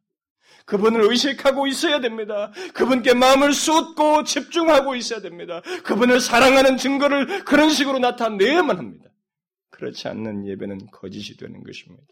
그분을 0.69 1.09
의식하고 1.09 1.65
있어야 1.65 1.99
됩니다. 1.99 2.51
그분께 2.75 3.15
마음을 3.15 3.53
쏟고 3.53 4.23
집중하고 4.23 4.95
있어야 4.95 5.19
됩니다. 5.19 5.61
그분을 5.83 6.19
사랑하는 6.19 6.77
증거를 6.77 7.43
그런 7.43 7.71
식으로 7.71 7.97
나타내야만 7.97 8.77
합니다. 8.77 9.09
그렇지 9.71 10.07
않는 10.09 10.45
예배는 10.47 10.91
거짓이 10.91 11.35
되는 11.37 11.63
것입니다. 11.63 12.05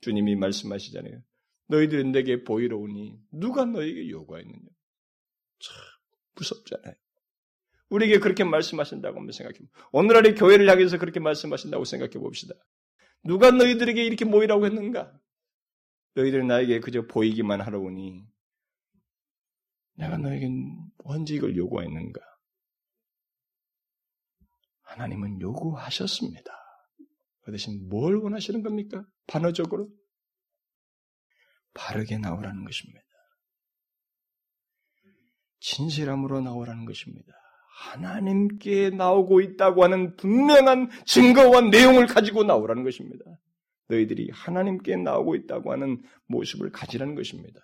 주님이 0.00 0.34
말씀하시잖아요. 0.34 1.22
너희들은 1.68 2.10
내게 2.10 2.42
보이러 2.42 2.76
오니 2.76 3.20
누가 3.32 3.64
너에게 3.64 4.08
요구하였느냐? 4.10 4.58
참 5.60 5.76
무섭잖아요. 6.34 6.94
우리에게 7.90 8.18
그렇게 8.18 8.42
말씀하신다고 8.42 9.16
한번 9.16 9.30
생각해 9.30 9.58
봅시다. 9.58 9.88
오늘날의 9.92 10.34
교회를 10.34 10.68
향해서 10.68 10.98
그렇게 10.98 11.20
말씀하신다고 11.20 11.84
생각해 11.84 12.14
봅시다. 12.14 12.54
누가 13.22 13.52
너희들에게 13.52 14.04
이렇게 14.04 14.24
모이라고 14.24 14.66
했는가? 14.66 15.12
너희들 16.16 16.46
나에게 16.46 16.80
그저 16.80 17.02
보이기만 17.06 17.60
하러 17.60 17.78
오니 17.78 18.26
내가 19.96 20.16
너에게 20.16 20.48
언제 21.04 21.34
이걸 21.34 21.56
요구했는가? 21.56 22.20
하나님은 24.82 25.40
요구하셨습니다. 25.40 26.50
그 27.42 27.52
대신 27.52 27.88
뭘 27.88 28.16
원하시는 28.16 28.62
겁니까? 28.62 29.04
반어적으로? 29.26 29.90
바르게 31.74 32.18
나오라는 32.18 32.64
것입니다. 32.64 33.00
진실함으로 35.60 36.40
나오라는 36.40 36.86
것입니다. 36.86 37.32
하나님께 37.76 38.90
나오고 38.90 39.42
있다고 39.42 39.84
하는 39.84 40.16
분명한 40.16 40.90
증거와 41.04 41.62
내용을 41.62 42.06
가지고 42.06 42.44
나오라는 42.44 42.84
것입니다. 42.84 43.24
너희들이 43.88 44.30
하나님께 44.32 44.96
나오고 44.96 45.36
있다고 45.36 45.72
하는 45.72 46.02
모습을 46.26 46.70
가지라는 46.70 47.14
것입니다. 47.14 47.60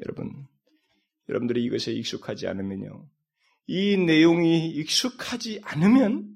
여러분, 0.00 0.46
여러분들이 1.28 1.64
이것에 1.64 1.92
익숙하지 1.92 2.48
않으면요. 2.48 3.08
이 3.66 3.96
내용이 3.96 4.68
익숙하지 4.70 5.60
않으면, 5.62 6.28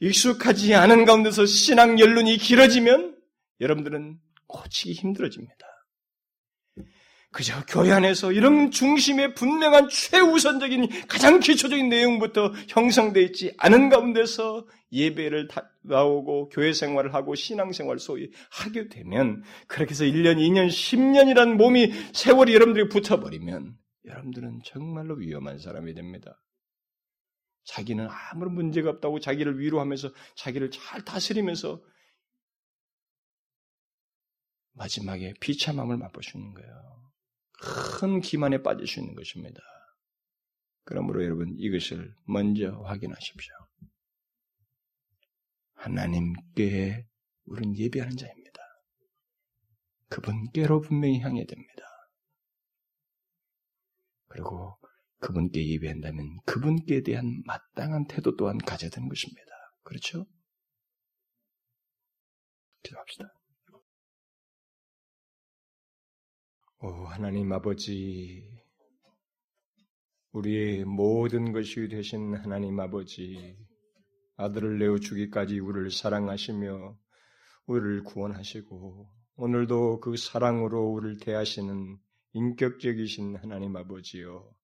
익숙하지 0.00 0.74
않은 0.74 1.04
가운데서 1.04 1.46
신앙 1.46 1.98
연륜이 1.98 2.36
길어지면, 2.36 3.16
여러분들은 3.60 4.18
고치기 4.46 4.92
힘들어집니다. 4.92 5.66
그저 7.34 7.64
교회 7.66 7.90
안에서 7.90 8.30
이런 8.30 8.70
중심의 8.70 9.34
분명한 9.34 9.88
최우선적인 9.88 11.06
가장 11.08 11.40
기초적인 11.40 11.88
내용부터 11.88 12.52
형성되어 12.68 13.24
있지 13.24 13.52
않은 13.58 13.88
가운데서 13.88 14.64
예배를 14.94 15.48
나오고 15.82 16.48
교회 16.50 16.72
생활을 16.72 17.12
하고 17.14 17.34
신앙 17.34 17.72
생활을 17.72 17.98
소위 17.98 18.30
하게 18.50 18.88
되면 18.88 19.42
그렇게 19.66 19.90
해서 19.90 20.04
1년, 20.04 20.36
2년, 20.36 20.68
10년이란 20.68 21.56
몸이 21.56 21.90
세월이 22.12 22.54
여러분들이 22.54 22.88
붙어버리면 22.88 23.76
여러분들은 24.06 24.60
정말로 24.64 25.16
위험한 25.16 25.58
사람이 25.58 25.94
됩니다. 25.94 26.40
자기는 27.64 28.06
아무런 28.10 28.54
문제가 28.54 28.90
없다고 28.90 29.20
자기를 29.20 29.58
위로하면서 29.58 30.10
자기를 30.36 30.70
잘 30.70 31.04
다스리면서 31.04 31.82
마지막에 34.74 35.34
비참함을 35.40 35.96
맛보시는 35.96 36.54
거예요. 36.54 37.10
큰 37.98 38.20
기만에 38.20 38.62
빠질 38.62 38.86
수 38.86 39.00
있는 39.00 39.14
것입니다. 39.14 39.60
그러므로 40.84 41.24
여러분 41.24 41.54
이것을 41.58 42.14
먼저 42.26 42.70
확인하십시오. 42.84 43.54
하나님께 45.84 47.06
우리는 47.44 47.76
예배하는 47.76 48.16
자입니다. 48.16 48.60
그분께로 50.08 50.80
분명히 50.80 51.20
향해야 51.20 51.44
됩니다. 51.44 51.82
그리고 54.28 54.78
그분께 55.18 55.66
예배한다면 55.72 56.38
그분께 56.46 57.02
대한 57.02 57.42
마땅한 57.44 58.06
태도 58.08 58.34
또한 58.36 58.56
가져야 58.56 58.90
되는 58.90 59.08
것입니다. 59.08 59.42
그렇죠? 59.82 60.26
기도합시다. 62.82 63.28
오, 66.80 66.88
하나님 67.06 67.52
아버지, 67.52 68.42
우리의 70.32 70.84
모든 70.84 71.52
것이 71.52 71.88
되신 71.88 72.36
하나님 72.36 72.78
아버지, 72.80 73.56
아들을 74.36 74.78
내어 74.78 74.98
주기까지 74.98 75.60
우리를 75.60 75.90
사랑하시며 75.90 76.96
우리를 77.66 78.04
구원하시고 78.04 79.08
오늘도 79.36 80.00
그 80.00 80.16
사랑으로 80.16 80.92
우리를 80.92 81.18
대하시는 81.18 81.98
인격적이신 82.32 83.36
하나님 83.36 83.76
아버지요. 83.76 84.54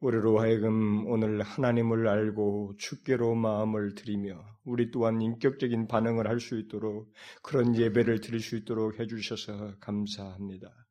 우리로 0.00 0.40
하여금 0.40 1.06
오늘 1.06 1.42
하나님을 1.42 2.08
알고 2.08 2.74
축계로 2.76 3.36
마음을 3.36 3.94
들이며 3.94 4.44
우리 4.64 4.90
또한 4.90 5.20
인격적인 5.20 5.86
반응을 5.86 6.26
할 6.26 6.40
수 6.40 6.58
있도록 6.58 7.12
그런 7.42 7.76
예배를 7.76 8.20
드릴 8.20 8.40
수 8.40 8.56
있도록 8.56 8.98
해주셔서 8.98 9.78
감사합니다. 9.78 10.81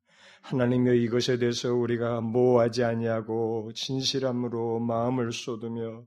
하나님여 0.42 0.94
이것에 0.94 1.38
대해서 1.38 1.74
우리가 1.74 2.22
모호하지 2.22 2.84
아니하고 2.84 3.72
진실함으로 3.74 4.80
마음을 4.80 5.32
쏟으며 5.32 6.04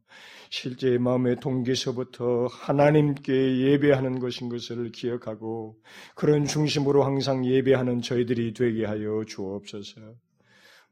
실제 0.51 0.99
마음의 0.99 1.37
동기서부터 1.41 2.47
하나님께 2.51 3.33
예배하는 3.33 4.19
것인 4.19 4.49
것을 4.49 4.93
기억하고 4.93 5.81
그런 6.15 6.45
중심으로 6.45 7.05
항상 7.05 7.47
예배하는 7.47 8.03
저희들이 8.03 8.53
되게 8.55 8.85
하여 8.85 9.25
주옵소서. 9.27 10.01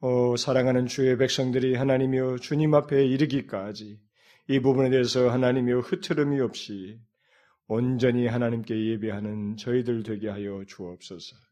어, 0.01 0.36
사랑하는 0.36 0.86
주의 0.86 1.16
백성들이 1.16 1.76
하나님이여 1.76 2.38
주님 2.38 2.74
앞에 2.74 3.07
이르기까지 3.07 4.01
이 4.49 4.61
부분에 4.61 4.90
대해서 4.90 5.30
하나님이여 5.30 5.80
흐트름이 5.80 6.40
없이 6.40 6.99
온전히 7.68 8.26
하나님께 8.26 8.74
예배하는 8.74 9.57
저희들 9.57 10.03
되게 10.03 10.28
하여 10.28 10.64
주옵소서. 10.66 11.51